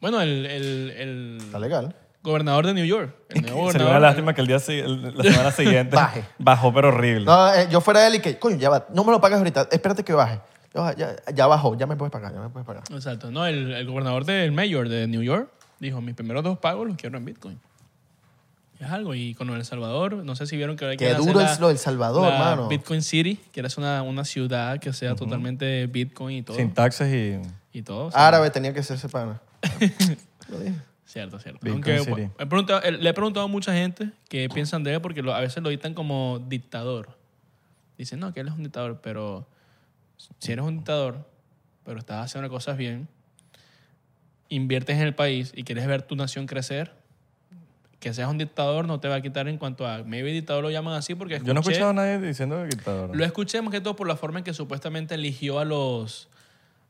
[0.00, 1.94] Bueno, el, el, el Está legal.
[2.22, 3.14] gobernador de New York.
[3.30, 3.90] El nuevo Sería gobernador.
[3.90, 6.24] una lástima que el día si- el- la semana siguiente Baje.
[6.38, 7.24] bajó, pero horrible.
[7.26, 9.68] No, eh, yo fuera él y que, coño, ya va, no me lo pagas ahorita,
[9.70, 10.40] espérate que baje.
[10.74, 12.82] Ya, ya, ya bajó, ya me puedes pagar, ya me puedes pagar.
[12.90, 13.30] Exacto.
[13.30, 15.48] No, el, el gobernador del mayor de New York
[15.84, 17.60] dijo, mis primeros dos pagos los quiero en Bitcoin.
[18.80, 19.14] Es algo.
[19.14, 21.52] Y con El Salvador, no sé si vieron que ahora Qué quieren hacer duro la-
[21.52, 22.68] es lo del Salvador, la mano.
[22.68, 26.56] Bitcoin City, que era una, una ciudad que sea totalmente Bitcoin y todo.
[26.56, 27.78] Sin taxes y...
[27.78, 28.06] Y todo.
[28.06, 29.40] o sea, Árabe tenía que ser ese pana.
[30.48, 30.74] Lo dije.
[31.06, 31.60] Cierto, cierto.
[31.62, 32.10] Bitcoin Aunque City.
[32.10, 35.22] bueno, he preguntado- eh, le he preguntado a mucha gente qué piensan de él porque
[35.22, 37.16] lo- a veces lo dictan como dictador.
[37.96, 39.46] Dicen, no, que él es un dictador, pero
[40.38, 41.28] si eres un dictador,
[41.84, 43.06] pero estás haciendo las cosas bien,
[44.48, 46.92] inviertes en el país y quieres ver tu nación crecer,
[48.00, 50.02] que seas un dictador no te va a quitar en cuanto a...
[50.04, 53.16] Maybe dictador lo llaman así porque Yo no he escuchado a nadie diciendo que dictador.
[53.16, 56.28] lo escuché más que todo por la forma en que supuestamente eligió a los,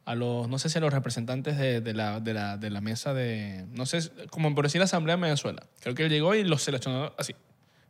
[0.06, 2.80] a los no sé si a los representantes de, de la, de, la, de la
[2.80, 4.00] mesa de, no sé,
[4.30, 5.62] como por decir la Asamblea de Venezuela.
[5.80, 7.36] Creo que él llegó y los seleccionó así,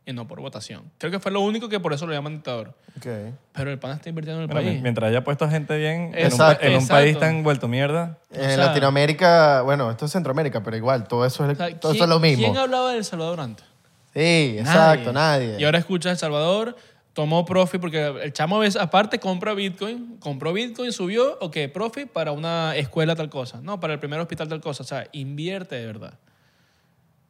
[0.05, 0.83] y no por votación.
[0.99, 2.69] Creo que fue lo único que por eso lo llaman dictador.
[2.97, 3.07] Ok.
[3.53, 4.81] Pero el pana está invirtiendo en el Bueno, país.
[4.81, 6.63] mientras haya puesto gente bien en un, Exacto.
[6.65, 6.93] en un Exacto.
[6.95, 11.49] país tan vuelto mierda, En sea- Latinoamérica, bueno, esto es Centroamérica, pero igual, todo eso
[11.49, 12.43] es, O sea, todo eso ¿quién- es lo mismo.
[12.45, 13.65] ¿Quién hablaba de El Salvador antes?
[14.13, 15.57] Sí, exacto, nadie.
[15.59, 16.75] Y ahora escucha El Salvador,
[17.13, 22.31] tomó profit porque el chamo ves, aparte compra Bitcoin, compró Bitcoin, subió, ok, profit para
[22.31, 25.85] una escuela tal cosa, no, para el primer hospital tal cosa, o sea, invierte de
[25.85, 26.13] verdad.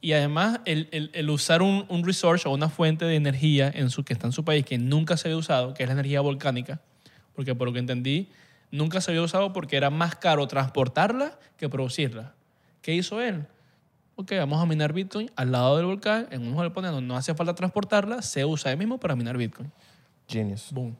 [0.06, 3.90] Y además, el, el- el usar un, un resource o una fuente de energía en
[3.90, 6.22] su, que está en su país que nunca se había usado, que es la energía
[6.22, 6.80] volcánica,
[7.34, 8.30] porque por lo que entendí,
[8.70, 12.34] nunca se había usado porque era más caro transportarla que producirla.
[12.84, 13.48] ¿Qué hizo él?
[14.16, 17.34] Ok, vamos a minar Bitcoin al lado del volcán, en un galpón donde no hace
[17.34, 19.72] falta transportarla, se usa ahí mismo para minar Bitcoin.
[20.28, 20.68] Genius.
[20.72, 20.96] Boom.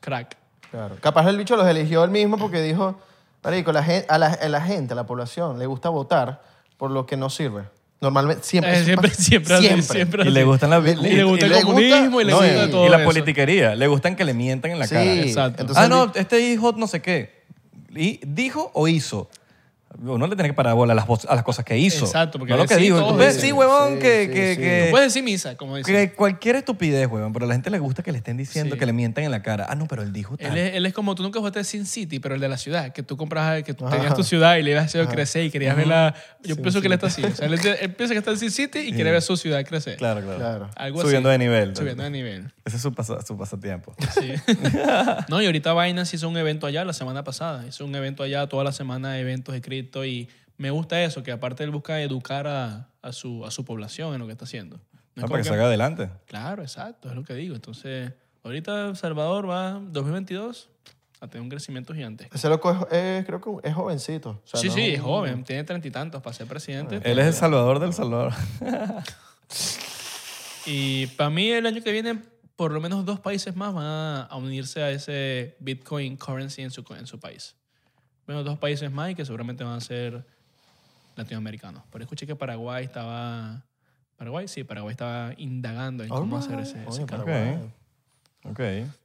[0.00, 0.34] Crack.
[0.70, 0.96] Claro.
[1.02, 2.98] Capaz el bicho los eligió él mismo porque dijo,
[3.44, 6.40] marico, la gen- a, la, a la gente, a la población, le gusta votar
[6.78, 7.64] por lo que no sirve.
[8.00, 8.78] Normalmente, siempre.
[8.80, 10.30] Eh, siempre, siempre, así, siempre Y así.
[10.34, 10.84] le gustan las...
[10.86, 12.96] Y le gusta y el le comunismo y le No, gusta y, todo y la
[12.98, 13.04] eso.
[13.06, 13.74] politiquería.
[13.74, 15.14] Le gustan que le mientan en la Sí, cara.
[15.14, 15.62] Exacto.
[15.62, 17.42] entonces ah, no, este hijo no sé qué.
[17.94, 19.30] Y ¿Dijo o hizo?
[20.02, 22.04] Uno le tiene que parar bola a las, a las cosas que hizo.
[22.04, 22.98] Exacto, porque no lo que decir dijo.
[23.04, 23.40] todo Tú eso.
[23.40, 24.60] sí, huevón, Sí, que, sí, que, sí.
[24.60, 25.90] que- Puedes decir misa, como dice.
[25.92, 28.78] que cualquier estupidez, huevón, pero a la gente le gusta que le estén diciendo, Sí.
[28.78, 29.66] que le mientan en la cara.
[29.68, 30.52] Ah, no, pero él dijo tal.
[30.52, 32.92] Él es, él es como tú nunca jugaste Sin City, pero el de la ciudad,
[32.92, 35.76] que tú compras, que tú tenías tu ciudad y le ibas haciendo crecer y querías
[35.76, 36.14] verla.
[36.42, 37.24] Yo pienso que él está así.
[37.24, 39.64] O sea, él, él piensa que está en Sin City y quiere ver su ciudad
[39.64, 39.96] crecer.
[39.96, 40.38] Claro, claro.
[40.38, 40.70] Claro.
[40.76, 41.38] Algo Subiendo así.
[41.38, 41.76] de nivel.
[41.76, 42.52] Subiendo de nivel.
[42.64, 43.94] Ese es su, pasa- su pasatiempo.
[44.20, 44.32] Sí.
[45.28, 47.64] no, y ahorita Binance hizo un evento allá la semana pasada.
[47.66, 49.60] Hizo un evento allá toda la semana de eventos de
[50.04, 50.28] y
[50.58, 54.20] me gusta eso, que aparte él busca educar a, a su, a su población en
[54.20, 54.76] lo que está haciendo.
[55.14, 56.10] No es Ah, para que que- salga adelante.
[56.26, 57.54] Claro, exacto, es lo que digo.
[57.54, 58.12] Entonces,
[58.42, 60.68] ahorita El Salvador va 2022
[61.20, 62.28] a tener un crecimiento gigante.
[62.32, 64.42] Ese loco es, es- creo que es jovencito.
[64.44, 67.00] O sea, sí, no sí, un- es joven, tiene treinta y tantos para ser presidente.
[67.02, 68.32] Él es el salvador del Salvador.
[70.66, 72.20] Y para mí el año que viene,
[72.56, 76.70] por lo menos dos países más van a, a unirse a ese Bitcoin currency en
[76.70, 77.54] su, en su país.
[78.26, 80.24] Bueno, dos países más y que seguramente van a ser
[81.16, 81.82] latinoamericanos.
[81.90, 83.62] Pero escuché que Paraguay estaba...
[84.16, 87.06] Paraguay, sí, Paraguay estaba indagando en cómo hacer ese, ese Oye.
[87.06, 87.58] Paraguay.
[88.44, 88.60] Ok.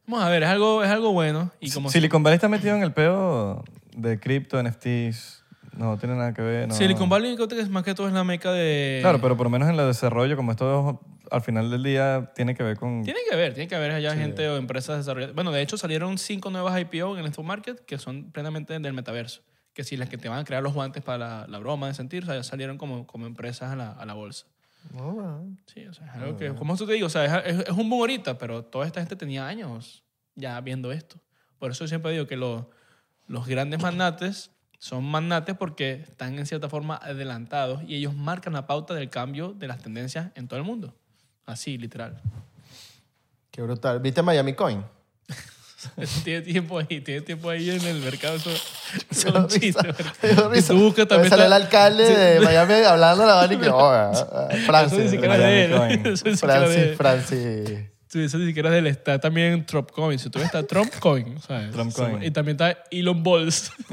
[0.08, 1.52] Vamos a ver, es algo, es algo bueno.
[1.60, 3.64] Y como Silicon Valley está metido en el peo
[3.96, 5.44] de cripto, NFTs.
[5.78, 6.68] No tiene nada que ver.
[6.68, 6.74] No.
[6.74, 9.00] Silicon Valley es más que todo es la meca de...
[9.02, 11.02] Claro, pero por lo menos en el desarrollo, como esto
[11.32, 13.04] al final del día tiene que ver con.
[13.04, 15.34] Tiene que ver, tiene que haber allá gente o empresas desarrolladas.
[15.36, 18.94] Bueno, de hecho salieron cinco nuevas IPO en el stock market que son plenamente del
[18.94, 19.42] metaverso.
[19.74, 21.94] Que si las que te van a crear los guantes para la, la broma de
[21.94, 24.46] sentir, o sea, ya salieron como, como empresas a la, a la bolsa.
[24.92, 25.60] Right.
[25.68, 28.02] Sí, o sea, es algo que, como te digo, o sea, es, es- un boom
[28.02, 30.04] ahorita, pero toda esta gente tenía años
[30.36, 31.22] ya viendo esto.
[31.60, 32.66] Por eso siempre digo que los,
[33.28, 38.66] los grandes magnates son magnates porque están en cierta forma adelantados y ellos marcan la
[38.66, 40.96] pauta del cambio de las tendencias en todo el mundo.
[41.52, 42.20] Así, literal.
[43.52, 44.00] Qué brutal.
[44.00, 44.84] ¿Viste Miami Coin?
[46.24, 48.36] Tiene tiempo ahí, tiene tiempo ahí en el mercado.
[48.36, 48.50] Eso,
[49.10, 51.30] eso es tú buscas también.
[51.30, 55.12] Sale el alcalde de Miami hablando la vaina y que, oh, Eso ni Francis.
[55.12, 55.72] siquiera es de él.
[55.72, 56.14] Miami Coin.
[56.14, 57.68] Eso ni siquiera es de Francis, él.
[57.68, 57.88] Francis.
[58.08, 58.88] Sí, eso ni siquiera es de él.
[58.88, 60.20] Está también Trump Coin.
[60.20, 61.40] Si tú ves, está Trump Coin.
[61.42, 61.72] ¿sabes?
[61.72, 62.22] Trump Coin.
[62.22, 63.72] Y también está Elon Balls.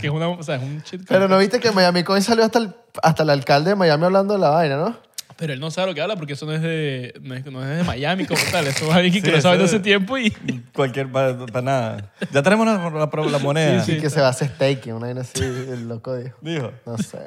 [0.00, 2.44] que es una, o sea, es un shit Pero no viste que Miami Coin salió
[2.44, 5.11] hasta el, hasta el alcalde de Miami hablando de la vaina, ¿no?
[5.42, 7.68] Pero él no sabe lo que habla porque eso no es de, no es, no
[7.68, 8.64] es de Miami como tal.
[8.68, 10.30] Eso es alguien que Sí, lo sabe de hace tiempo y...
[10.72, 11.10] Cualquier.
[11.10, 12.12] Para nada.
[12.30, 13.82] Ya tenemos la, la- la moneda.
[13.82, 16.36] Sí, Y que se va a hacer staking, una vaina así, el loco dijo.
[16.42, 16.70] Dijo.
[16.86, 17.18] No sé.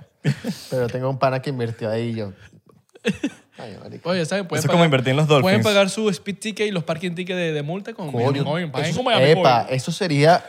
[0.69, 2.31] Pero tengo un pana que invirtió ahí y yo.
[3.57, 3.77] Ay.
[4.05, 4.45] Oye, ¿sabes?
[4.45, 5.43] Pueden Eso es como invertir en los Dolphins.
[5.43, 8.71] Pueden pagar su speed ticket y los parking tickets de, de multa con Coño, Coin.
[8.71, 10.41] Paguen eso- epa, eso sería.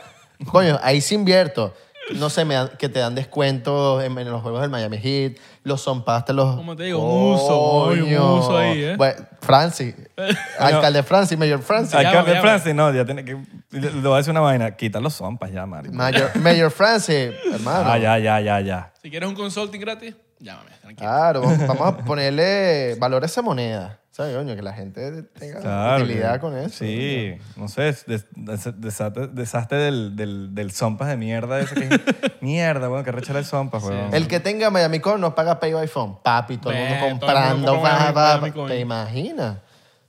[0.45, 1.73] Coño, ahí sí invierto.
[2.15, 5.33] No sé, me dan- que te dan descuentos en, en los juegos del Miami Heat,
[5.63, 6.55] los son los.
[6.55, 8.95] Como te digo, un uso, un uso ahí, ¿eh?
[8.97, 9.93] Bueno, Francis.
[10.59, 11.95] alcalde Francis, Mayor Francis.
[11.95, 12.41] Alcalde llama.
[12.41, 13.37] Francis, no, ya tiene que.
[13.71, 14.75] Le voy a decir una vaina.
[14.75, 15.91] Quita los zompas ya, Mario.
[15.91, 17.89] Mayor, Mayor Francis, hermano.
[17.91, 18.93] Ah, ya, ya, ya, ya.
[19.01, 21.09] Si quieres un consulting gratis, llámame, tranquilo.
[21.09, 23.99] Claro, vamos vamos a ponerle valor a esa moneda.
[24.11, 24.55] ¿Sabes, coño?
[24.55, 26.03] Que la gente tenga Claro.
[26.03, 26.69] utilidad que- con eso.
[26.79, 32.01] Sí, no sé, des- des- desate, desastre del, del, del zompas de mierda ese que
[32.41, 34.11] mierda, bueno, que rechazar el zompas, weón.
[34.15, 36.17] El que tenga Miami Coin no paga Pay by Phone.
[36.23, 37.81] Papi, todo el mundo todo el mundo comprando.
[37.83, 38.67] va, va, va.
[38.67, 39.57] ¿Te imaginas?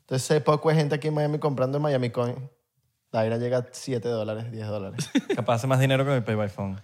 [0.01, 2.35] Entonces, hay poco de gente aquí en Miami comprando en Miami Coin.
[3.13, 5.11] La vaina llega a 7 dólares, 10 dólares.
[5.37, 6.81] Capaz hace más dinero que el pay by phone.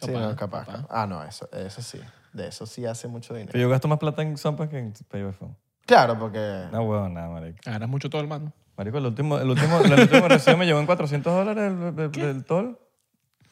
[0.00, 0.66] sí, Capaz, no, capaz.
[0.66, 0.86] capaz.
[0.88, 2.00] Ah, no, eso, eso sí.
[2.36, 3.52] De eso sí hace mucho dinero.
[3.52, 5.56] Pero yo gasto más plata en zompas que en pay by phone.
[5.86, 6.64] Claro, porque...
[6.70, 7.58] No, weón, nada, marico.
[7.64, 8.52] Agarras mucho todo, hermano.
[8.76, 12.20] Marico, el último, el último, el último recibo me llegó en 400 dólares el, el-
[12.28, 12.78] el toll.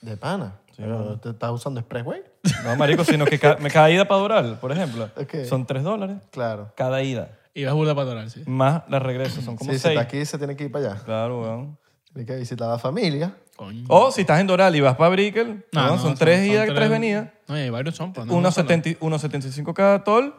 [0.03, 0.57] De pana.
[0.77, 2.23] Pero ¿te estás usando Expressway?
[2.65, 5.47] No, marico, sino que ca- me cada ida para Doral, por ejemplo, Ok.
[5.49, 6.73] son 3 dólares Claro.
[6.77, 7.39] cada ida.
[7.55, 8.43] Y vas burda para adorar, sí.
[8.47, 9.93] Más la regreso, son como Sí, si 6.
[9.97, 11.03] está aquí, se tiene que ir para allá.
[11.05, 11.79] Claro, weón.
[12.15, 13.35] Tiene que visitar a la familia.
[13.57, 13.85] Coño.
[13.89, 16.67] O si estás en Doral y vas para Brickell, No, no, son 3 idas y
[16.69, 17.29] tres- 3 venidas.
[17.47, 20.35] No, y hay varios son, pero no, no son- 1.70 1.75 cada toll.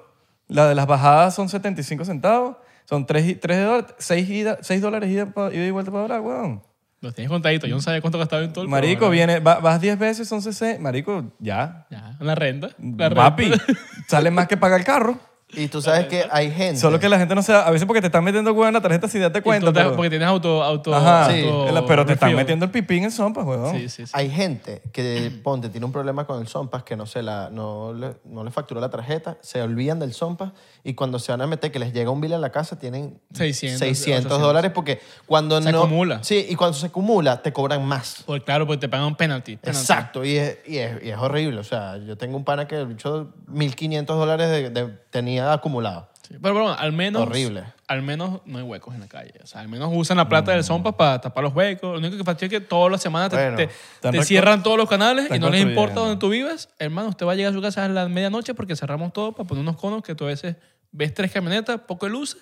[0.47, 2.57] La de las bajadas son 75 centavos.
[2.85, 6.63] Son 3, dólares, 6, dólares ida, pa- ida y vuelta para Doral, weón.
[7.01, 7.69] Los tienes contaditos.
[7.69, 10.27] Yo no sabía cuánto gastaba en todo el Marico, pero, viene, va- vas 10 veces,
[10.27, 10.81] son 60.
[10.81, 11.85] Marico, ya.
[11.91, 12.69] Ya, la renta.
[12.79, 13.15] La renta.
[13.15, 13.51] Papi,
[14.07, 15.19] sale más que pagar el carro.
[15.55, 16.79] Y tú sabes que hay gente.
[16.79, 18.73] Solo que la gente no se da, a veces porque te están metiendo huevo en
[18.73, 19.67] la tarjeta sin darte Y cuenta.
[19.67, 20.63] te- pero, Porque tienes auto...
[20.63, 21.43] auto Ajá, Sí.
[21.47, 23.75] auto pero te están metiendo el pipí en el zompa, huevón.
[23.75, 24.11] Sí, sí, sí.
[24.15, 27.93] Hay gente que, ponte, tiene un problema con el Sompas que no, se la, no,
[27.93, 30.51] le, no le facturó la tarjeta, se olvidan del Sompas
[30.83, 33.19] y cuando se van a meter, que les llega un bill a la casa, tienen
[33.33, 34.41] 600, 600 800.
[34.41, 35.83] dólares porque cuando Se no...
[35.83, 36.23] acumula.
[36.23, 38.23] Sí, y cuando se acumula, te cobran más.
[38.25, 39.57] Pues claro, porque te pagan un penalty.
[39.57, 39.79] penalty.
[39.79, 41.59] Exacto, y es, y, es, y es horrible.
[41.59, 46.09] O sea, yo tengo un pana que el bicho 1.500 dólares de, de- tenía acumulado.
[46.27, 47.21] Sí, Pero bueno, al menos...
[47.21, 47.63] Horrible.
[47.87, 49.33] Al menos no hay huecos en la calle.
[49.43, 51.91] O sea, al menos usan la plata del Sompa para tapar los huecos.
[51.93, 54.23] Lo único que fastidia es que todas las semanas te, Bueno, te- están te reco-
[54.23, 56.67] cierran todos los canales y no les importa donde tú vives.
[56.79, 59.47] Hermano, usted va a llegar a su casa a la medianoche porque cerramos todo para
[59.47, 60.55] poner unos conos que tú a veces
[60.91, 62.41] ves tres camionetas, poco de luces.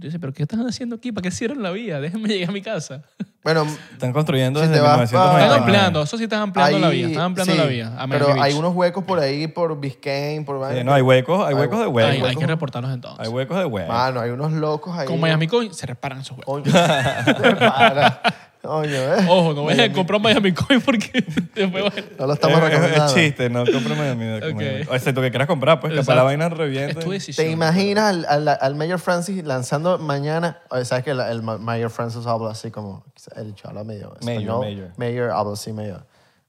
[0.00, 1.12] Tú dices, ¿pero qué están haciendo aquí?
[1.12, 2.00] ¿Para qué cierran la vía?
[2.00, 3.02] Déjenme llegar a mi casa.
[3.44, 5.58] Bueno, Están construyendo Si desde te vas pa- Están 1999.
[5.58, 7.06] ampliando, eso sí están ampliando la hay- vía.
[7.08, 7.94] Están ampliando sí, la vía.
[8.02, 10.56] a pero hay unos huecos por ahí, por Biscayne, por...
[10.74, 12.28] Sí, no, hay huecos, hay huecos de Hay, huecos.
[12.30, 13.20] hay que reportarlos entonces.
[13.26, 13.94] Hay huecos de huecos.
[13.94, 15.06] Mano, hay unos locos ahí.
[15.06, 16.62] Con Miami Coin se reparan esos huecos.
[16.62, 16.72] Coño,
[17.58, 18.22] para.
[18.62, 19.26] Coño, ¿eh?
[19.28, 21.10] Ojo, no vayan a comprar Miami Coin porque
[21.54, 23.06] después va- No lo estamos es, es- recomendando.
[23.06, 24.36] es chiste, no compres Miami.
[24.52, 24.92] Ok.
[24.94, 26.98] Excepto que quieras comprar, pues, que para la vaina reviente.
[26.98, 27.46] Es tu decisión.
[27.46, 30.60] ¿Te imaginas al, al, al Mayor Francis lanzando mañana?
[30.84, 33.02] ¿Sabes que el, el Ma- Mayor Francis habla así como.
[33.34, 34.08] El chaval habla medio.
[34.22, 34.60] Mayor, español?
[34.60, 34.88] mayor.
[34.98, 36.06] Mayor habla así medio.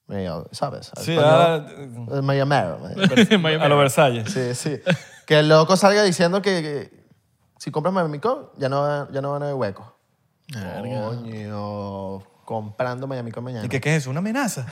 [0.07, 0.91] medio ¿Sabes?
[0.99, 2.79] Sí, Español, ah, el Mayor Mero.
[3.39, 4.29] Miami a lo Versalles.
[4.31, 4.79] Sí, sí.
[5.25, 7.03] Que el loco salga diciendo que, que
[7.57, 9.85] si compras Miami Con, ya no, va- ya no van a haber huecos.
[10.53, 12.23] Coño.
[12.45, 13.65] Comprando Miami Con mañana.
[13.65, 14.09] ¿Y qué, qué es eso?
[14.09, 14.65] ¿Una amenaza?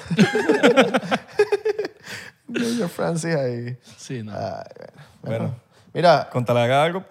[2.47, 3.77] Mayor Francis ahí.
[3.97, 4.33] Sí, no.
[4.33, 4.63] Ay,
[5.21, 5.37] bueno.
[5.37, 5.55] Bueno.
[5.93, 7.03] Mira, Contale haga algo,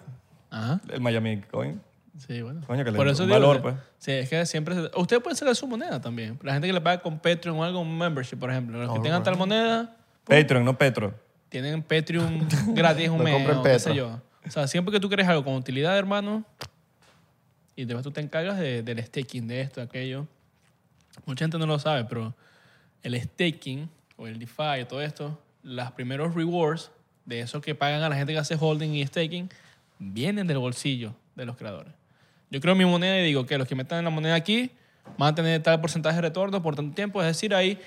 [0.49, 0.79] Ajá.
[0.89, 1.81] el Miami Coin.
[2.17, 2.61] Sí, bueno.
[2.67, 3.75] Coño, que le Por dé eso un digo, valor, que- pues.
[3.97, 4.75] Sí, es que siempre...
[4.75, 6.37] se- Usted puede sacar su moneda también.
[6.43, 8.77] La gente que le paga con Patreon o algo, un membership, por ejemplo.
[8.77, 9.95] Los que tengan tal moneda,
[10.25, 11.13] Patreon, no Petro.
[11.49, 13.93] tienen Patreon gratis un No mes compren o qué sé Petro.
[13.93, 14.21] yo.
[14.47, 16.43] O sea, siempre que tú quieres algo con utilidad, hermano,
[17.81, 20.27] y después tú te encargas de- del staking, de esto, de aquello.
[21.25, 22.33] Mucha gente no lo sabe, pero
[23.03, 26.91] el staking o el DeFi y todo esto, los primeros rewards
[27.25, 29.49] de eso que pagan a la gente que hace holding y staking,
[29.99, 31.93] vienen del bolsillo de los creadores.
[32.49, 34.71] Yo creo mi moneda y digo que los que metan la moneda aquí
[35.17, 37.21] van a tener tal porcentaje de retorno por tanto tiempo.
[37.21, 37.79] Es decir, hay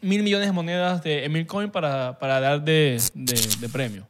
[0.00, 4.08] mil millones de monedas de Emil Coin para, para dar de, de- de premio.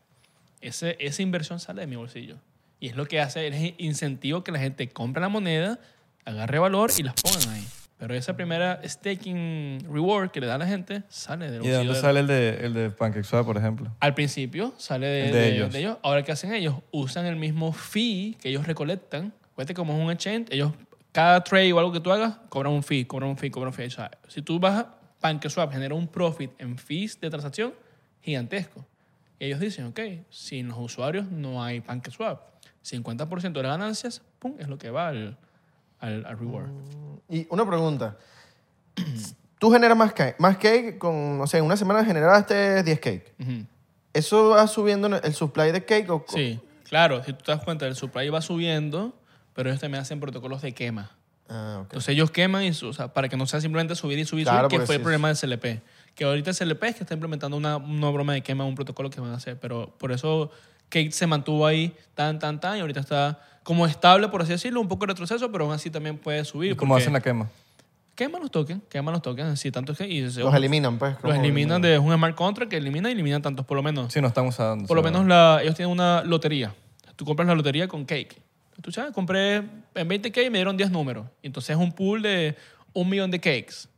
[0.61, 2.37] Ese, esa inversión sale de mi bolsillo.
[2.81, 5.79] Y es lo que hace, es incentivo que la gente compre la moneda,
[6.24, 7.66] agarre valor y las pongan ahí.
[7.99, 11.74] Pero esa primera staking reward que le da a la gente sale del ¿Y de
[11.77, 13.91] dónde de- sale el de, el de PancakeSwap, por ejemplo?
[14.01, 15.74] Al principio sale de, de ellos.
[15.74, 15.97] ellos.
[16.03, 16.74] Ahora, ¿qué hacen ellos?
[16.91, 19.33] Usan el mismo fee que ellos recolectan.
[19.55, 20.72] Fíjate como es un exchange, ellos,
[21.12, 23.74] cada trade o algo que tú hagas, cobran un fee, cobran un fee, cobran un
[23.74, 23.87] fee.
[23.87, 27.72] O sea, si tú vas a PancakeSwap, genera un profit en fees de transacción
[28.20, 28.85] gigantesco.
[29.39, 32.41] Y ellos dicen, ok, sin los usuarios no hay PancakeSwap.
[32.91, 35.37] 50% de las ganancias, pum, es lo que va al,
[35.99, 36.70] al, al reward.
[37.28, 38.16] y una pregunta.
[39.59, 43.34] Tú generas más cake, más cake con, no sé, en una semana generaste 10 cake.
[43.41, 43.64] Ujú.
[44.12, 47.87] ¿Eso va subiendo el supply de cake o Sí, claro, si tú te das cuenta,
[47.87, 49.18] el supply va subiendo,
[49.55, 51.11] pero ellos también hacen protocolos de quema.
[51.49, 51.84] Ah, ok.
[51.93, 54.45] Entonces ellos queman y, su- o sea, para que no sea simplemente subir y subir,
[54.45, 55.82] Claro, subir, que porque fue sí, el problema del CLP.
[56.14, 59.09] Que ahorita el CLP es que está implementando una, una broma de quema, un protocolo
[59.11, 59.59] que van a hacer.
[59.61, 60.51] Pero por eso
[60.89, 64.80] Kate se mantuvo ahí tan, tan, tan y ahorita está como estable, por así decirlo,
[64.80, 66.72] un poco de retroceso, pero aún así también puede subir.
[66.72, 67.49] ¿Y cómo hacen la quema?
[68.14, 70.09] Queman los tokens, queman los tokens, así tanto que...
[70.09, 71.16] Y se- Los eliminan, pues.
[71.22, 74.11] los eliminan de un smart contract que elimina y eliminan tantos, por lo menos.
[74.12, 74.87] Sí, no están usando.
[74.87, 76.74] Por lo menos la, ellos tienen una lotería.
[77.16, 78.41] Tú compras la lotería con cake.
[78.80, 79.57] Tú sabes, compré
[79.95, 81.26] en 20 cake y me dieron 10 números.
[81.43, 82.57] Entonces es un pool de
[82.95, 83.89] un millón de cakes.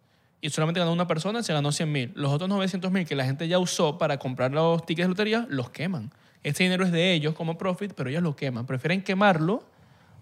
[0.40, 2.12] Y solamente ganó una persona, se ganó 100 mil.
[2.16, 5.46] Los otros 900 mil que la gente ya usó para comprar los tickets de lotería,
[5.48, 6.10] los queman.
[6.42, 8.66] Este dinero es de ellos como profit, pero ellos lo queman.
[8.66, 9.64] Prefieren quemarlo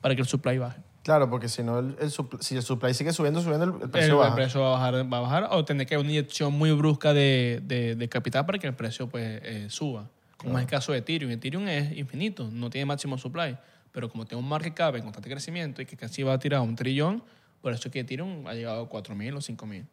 [0.01, 0.81] para que el supply baje.
[1.03, 3.83] Claro, porque si no, el, el supply, si el supply sigue subiendo, subiendo, el, el
[3.83, 4.35] El, precio el baja.
[4.35, 7.13] precio va a bajar, va a bajar o tener que haber una inyección muy brusca
[7.15, 10.09] de, de- de capital para que el precio pues, eh, suba.
[10.37, 11.31] Como es el caso de Ethereum.
[11.31, 13.57] Ethereum es infinito, no tiene máximo supply.
[13.93, 16.59] Pero como tiene un market cap en constante crecimiento y que casi va a tirar
[16.59, 17.23] a un trillón,
[17.63, 19.85] por eso es que Ethereum ha llegado a 4.000 o 5.000.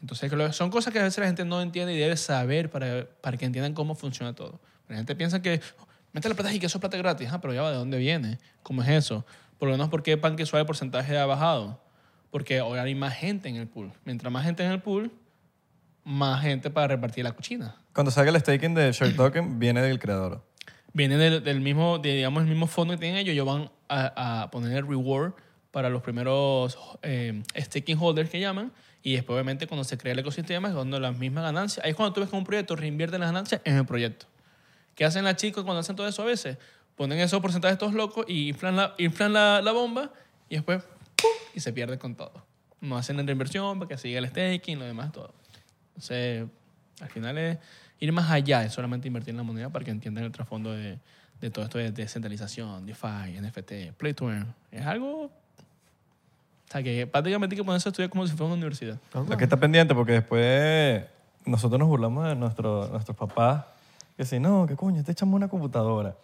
[0.00, 2.70] Entonces, que lo- son cosas que a veces la gente no entiende y debe saber
[2.70, 4.60] para, para que entiendan cómo funciona todo.
[4.88, 7.28] La gente piensa que, "Oh, mete la plata y que eso es plata gratis.
[7.32, 8.38] Ah, pero ya va, ¿de dónde viene?
[8.62, 9.24] ¿Cómo es eso?
[9.58, 11.80] Por lo menos, ¿por qué PancakeSwap el porcentaje ha bajado?
[12.30, 13.92] Porque ahora hay más gente en el pool.
[14.04, 15.10] Mientras más gente en el pool,
[16.04, 17.76] más gente para repartir la cuchina.
[17.94, 20.44] Cuando salga el staking de Share Token, viene del creador.
[20.92, 23.32] Viene del, del mismo, de, digamos, el mismo fondo que tienen ellos.
[23.32, 25.34] Ellos van a, a poner el reward
[25.70, 28.72] para los primeros eh, staking holders que llaman.
[29.02, 31.84] Y después, obviamente, cuando se crea el ecosistema, es cuando las mismas ganancias.
[31.84, 34.26] Ahí es cuando tú ves que un proyecto reinvierte las ganancias en el proyecto.
[34.94, 36.58] ¿Qué hacen las chicas cuando hacen todo eso a veces?
[36.96, 40.10] Ponen esos porcentajes todos locos y inflan la, inflan la, la bomba
[40.48, 40.82] y después
[41.16, 41.30] ¡pum!
[41.54, 42.44] y se pierde con todo.
[42.80, 45.32] No hacen la inversión para que siga el staking, lo demás, todo.
[45.88, 46.46] Entonces,
[47.00, 47.58] al final es
[48.00, 50.98] ir más allá de solamente invertir en la moneda para que entiendan el trasfondo de,
[51.40, 54.54] de todo esto de descentralización, DeFi, NFT, Play to Earn.
[54.70, 55.24] Es algo...
[55.24, 55.30] O
[56.72, 58.98] sea, que prácticamente hay que ponerse a estudiar como si fuera una universidad.
[59.36, 61.04] Que está pendiente, porque después
[61.44, 63.64] nosotros nos burlamos de nuestro, nuestros papás.
[64.16, 66.14] Que si no, que coño, te echamos una computadora.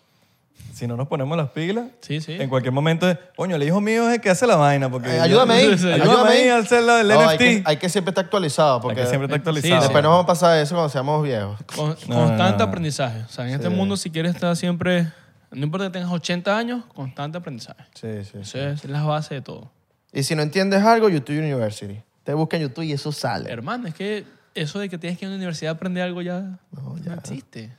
[0.74, 2.32] Si no nos ponemos las pilas, Sí, sí.
[2.32, 4.91] en cualquier momento, es, coño, el hijo mío es el que hace la vaina.
[4.91, 5.89] Porque Eh, ayúdame ahí, Sí, sí.
[5.93, 7.30] Ayúdame ahí a hacer la del No, NFT.
[7.30, 9.82] hay, que, hay que siempre estar actualizado porque Hay que siempre estar Sí, actualizado.
[9.82, 11.59] después nos vamos a pasar eso cuando seamos viejos.
[11.74, 12.64] Con- No, constante no, no.
[12.64, 13.20] aprendizaje.
[13.22, 15.09] O sea, en este mundo, si quieres estar siempre,
[15.53, 17.84] no importa que tengas 80 años, constante aprendizaje.
[17.95, 18.39] Sí, sí.
[18.41, 19.70] Eso es, es la base de todo.
[20.12, 22.01] Y si no entiendes algo, YouTube University.
[22.24, 23.51] Te busca en YouTube y eso sale.
[23.51, 24.24] Hermano, es que
[24.62, 27.14] eso de que tienes que ir a una universidad a aprender algo ya no, ya.
[27.14, 27.72] existe.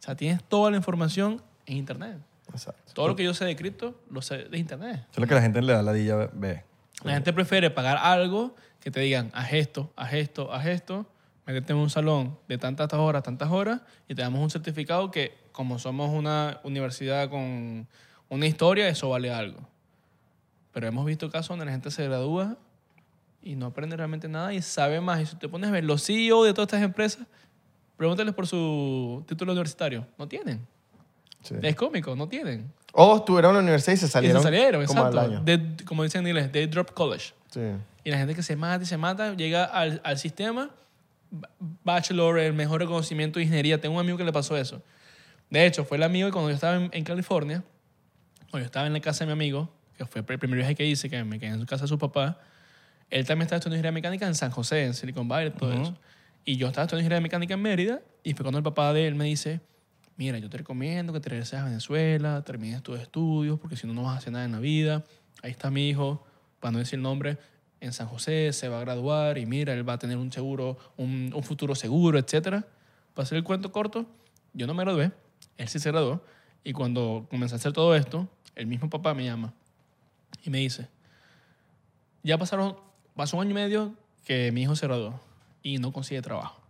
[0.00, 2.18] O sea, tienes toda la información en Internet.
[2.52, 2.92] Exacto.
[2.92, 4.96] Todo lo que yo sé de cripto, lo sé de Internet.
[4.96, 6.62] Eso es lo que la gente le da la dilla ve.
[7.02, 11.06] La gente prefiere pagar algo que te digan, haz esto, haz esto, haz esto,
[11.46, 15.36] meterte en un salón de tantas horas, tantas horas, y te damos un certificado que,
[15.52, 17.88] como somos una universidad con
[18.28, 19.60] una historia, eso vale algo.
[20.72, 22.56] Pero hemos visto casos donde la gente se gradúa
[23.44, 25.20] y no aprende realmente nada y sabe más.
[25.20, 27.26] Y si te pones a ver los CEO de todas estas empresas,
[27.96, 30.06] pregúntales por su título universitario.
[30.18, 30.66] No tienen.
[31.42, 31.54] Sí.
[31.62, 32.72] Es cómico, no tienen.
[32.92, 34.40] O estuvieron en la universidad y se Y salieron.
[34.42, 35.20] se salieron, como exacto.
[35.20, 35.76] al año.
[35.84, 37.32] Como dicen en inglés, they drop college.
[37.50, 37.60] Sí.
[38.04, 40.70] Y la gente que se mata y se mata llega al, al sistema,
[41.30, 41.50] ba-
[41.84, 43.80] bachelor, el mejor reconocimiento de ingeniería.
[43.80, 44.82] Tengo un amigo que le pasó eso.
[45.50, 47.62] De hecho, fue el amigo cuando yo estaba en, en California,
[48.50, 49.68] cuando yo estaba en la casa de mi amigo,
[49.98, 51.98] que fue el primer viaje que hice, que me quedé en su casa de su
[51.98, 52.38] papá,
[53.10, 55.96] él también estaba estudiando ingeniería mecánica en San José, en Silicon Valley, todo eso.
[56.44, 59.14] Y yo estaba estudiando ingeniería mecánica en Mérida, y fue cuando el papá de él
[59.14, 59.60] me dice,
[60.16, 63.94] mira, yo te recomiendo que te regreses a Venezuela, termines tus estudios, porque si no,
[63.94, 65.04] no vas a hacer nada en la vida.
[65.42, 66.24] Ahí está mi hijo,
[66.60, 67.38] para no decir el nombre,
[67.80, 70.78] en San José, se va a graduar y mira, él va a tener un seguro,
[70.96, 72.64] un, un futuro seguro, etc.
[73.12, 74.06] Para hacer el cuento corto,
[74.54, 75.12] yo no me gradué,
[75.58, 76.24] él sí se graduó,
[76.62, 79.52] y cuando comencé a hacer todo esto, el mismo papá me llama
[80.42, 80.88] y me dice,
[82.22, 82.76] ya pasaron,
[83.14, 83.94] pasó un año y medio
[84.24, 85.20] que mi hijo se graduó
[85.62, 86.60] y no consigue trabajo.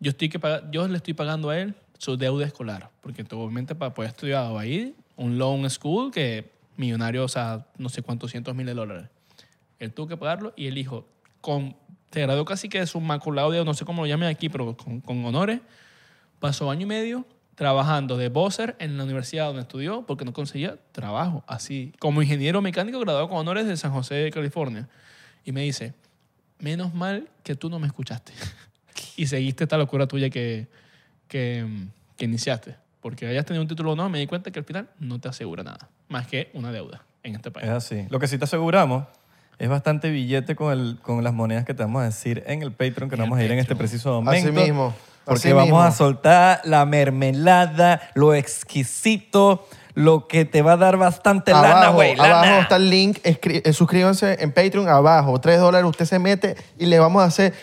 [0.00, 0.40] Yo, estoy que
[0.70, 4.62] yo le estoy pagando a él su deuda escolar, porque obviamente para poder estudiar va
[4.62, 9.08] a ir un loan school que millonario, o sea, no sé cuántos cientos de dólares.
[9.78, 11.06] Él tuvo que pagarlo y el hijo,
[11.42, 11.76] con,
[12.10, 15.00] se graduó casi que de su maculado no sé cómo lo llamen aquí, pero con,
[15.00, 15.60] con honores,
[16.38, 20.78] pasó año y medio trabajando de buzzer en la universidad donde estudió porque no conseguía
[20.92, 24.88] trabajo, así, como ingeniero mecánico graduado con honores de San José de California.
[25.44, 25.94] Y me dice,
[26.58, 28.32] menos mal que tú no me escuchaste
[29.16, 30.68] y seguiste esta locura tuya que,
[31.28, 31.66] que,
[32.16, 32.76] que iniciaste.
[33.00, 35.28] Porque hayas tenido un título o no, me di cuenta que al final no te
[35.28, 37.66] asegura nada, más que una deuda en este país.
[37.66, 38.06] Es así.
[38.10, 39.06] Lo que sí te aseguramos
[39.58, 42.72] es bastante billete con, el, con las monedas que te vamos a decir en el
[42.72, 44.48] Patreon, que En no el vamos a ir en este preciso momento.
[44.48, 44.94] Así mismo.
[45.24, 45.82] Porque así vamos mismo.
[45.82, 49.66] a soltar la mermelada, lo exquisito,
[50.00, 52.16] lo que te va a dar bastante lana, Abajo, güey.
[52.16, 52.40] lana.
[52.42, 53.18] abajo está el link.
[53.24, 54.88] eh, suscríbanse en Patreon.
[54.88, 55.88] Abajo, 3 dólares.
[55.88, 57.54] Usted se mete y le vamos a hacer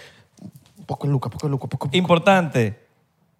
[0.86, 1.98] poco lucas, poco lucas, poco poco.
[1.98, 2.86] Importante.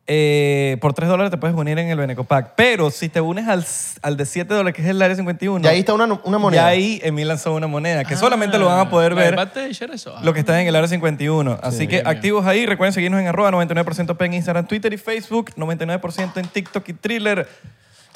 [0.10, 2.54] eh, por 3 dólares te puedes unir en el Benecopac.
[2.56, 3.66] Pero si te unes al,
[4.02, 6.62] al de 7 dólares, que es el Área 51, Y ahí está una, una moneda.
[6.62, 9.60] ya ahí Emil lanzó una moneda, que solamente lo van a poder Ah, ver ¿Bate
[9.60, 10.14] de share eso?
[10.16, 10.22] Ah.
[10.24, 11.60] lo que está en el área 51.
[11.62, 12.08] Así que bien, bien.
[12.08, 12.66] activos ahí.
[12.66, 15.52] Recuerden seguirnos en arroba 99% P en Instagram, Twitter y Facebook.
[15.58, 17.48] 99% en TikTok y Thriller.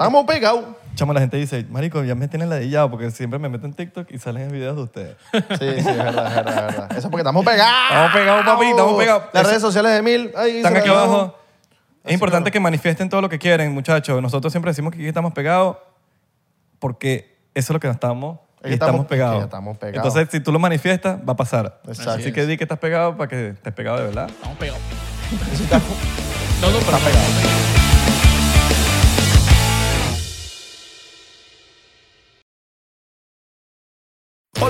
[0.01, 0.65] Estamos pegados.
[0.95, 4.11] Chamo, la gente dice, marico, ya me tienen ladillado porque siempre me meto en TikTok
[4.11, 5.15] y salen videos de ustedes.
[5.31, 6.87] Sí, sí, es verdad, es verdad, es verdad.
[6.91, 7.83] Eso es porque estamos pegados.
[7.89, 9.23] Estamos pegados, papi, estamos pegados.
[9.33, 10.31] Las redes sociales de Mil.
[10.35, 11.37] ahí Están aquí abajo.
[12.03, 14.21] Es importante que manifiesten todo lo que quieren, muchachos.
[14.21, 15.77] Nosotros siempre decimos que aquí estamos pegados
[16.79, 19.37] porque eso es lo que estamos Es y estamos, estamos- pegados.
[19.37, 20.07] que estamos pegados.
[20.07, 21.79] Entonces, si tú lo manifiestas, va a pasar.
[21.87, 22.11] Exacto.
[22.11, 24.29] Así que di que estás pegado para que estés pegado de verdad.
[24.29, 24.81] Estamos pegados.
[26.61, 27.80] no, no, pero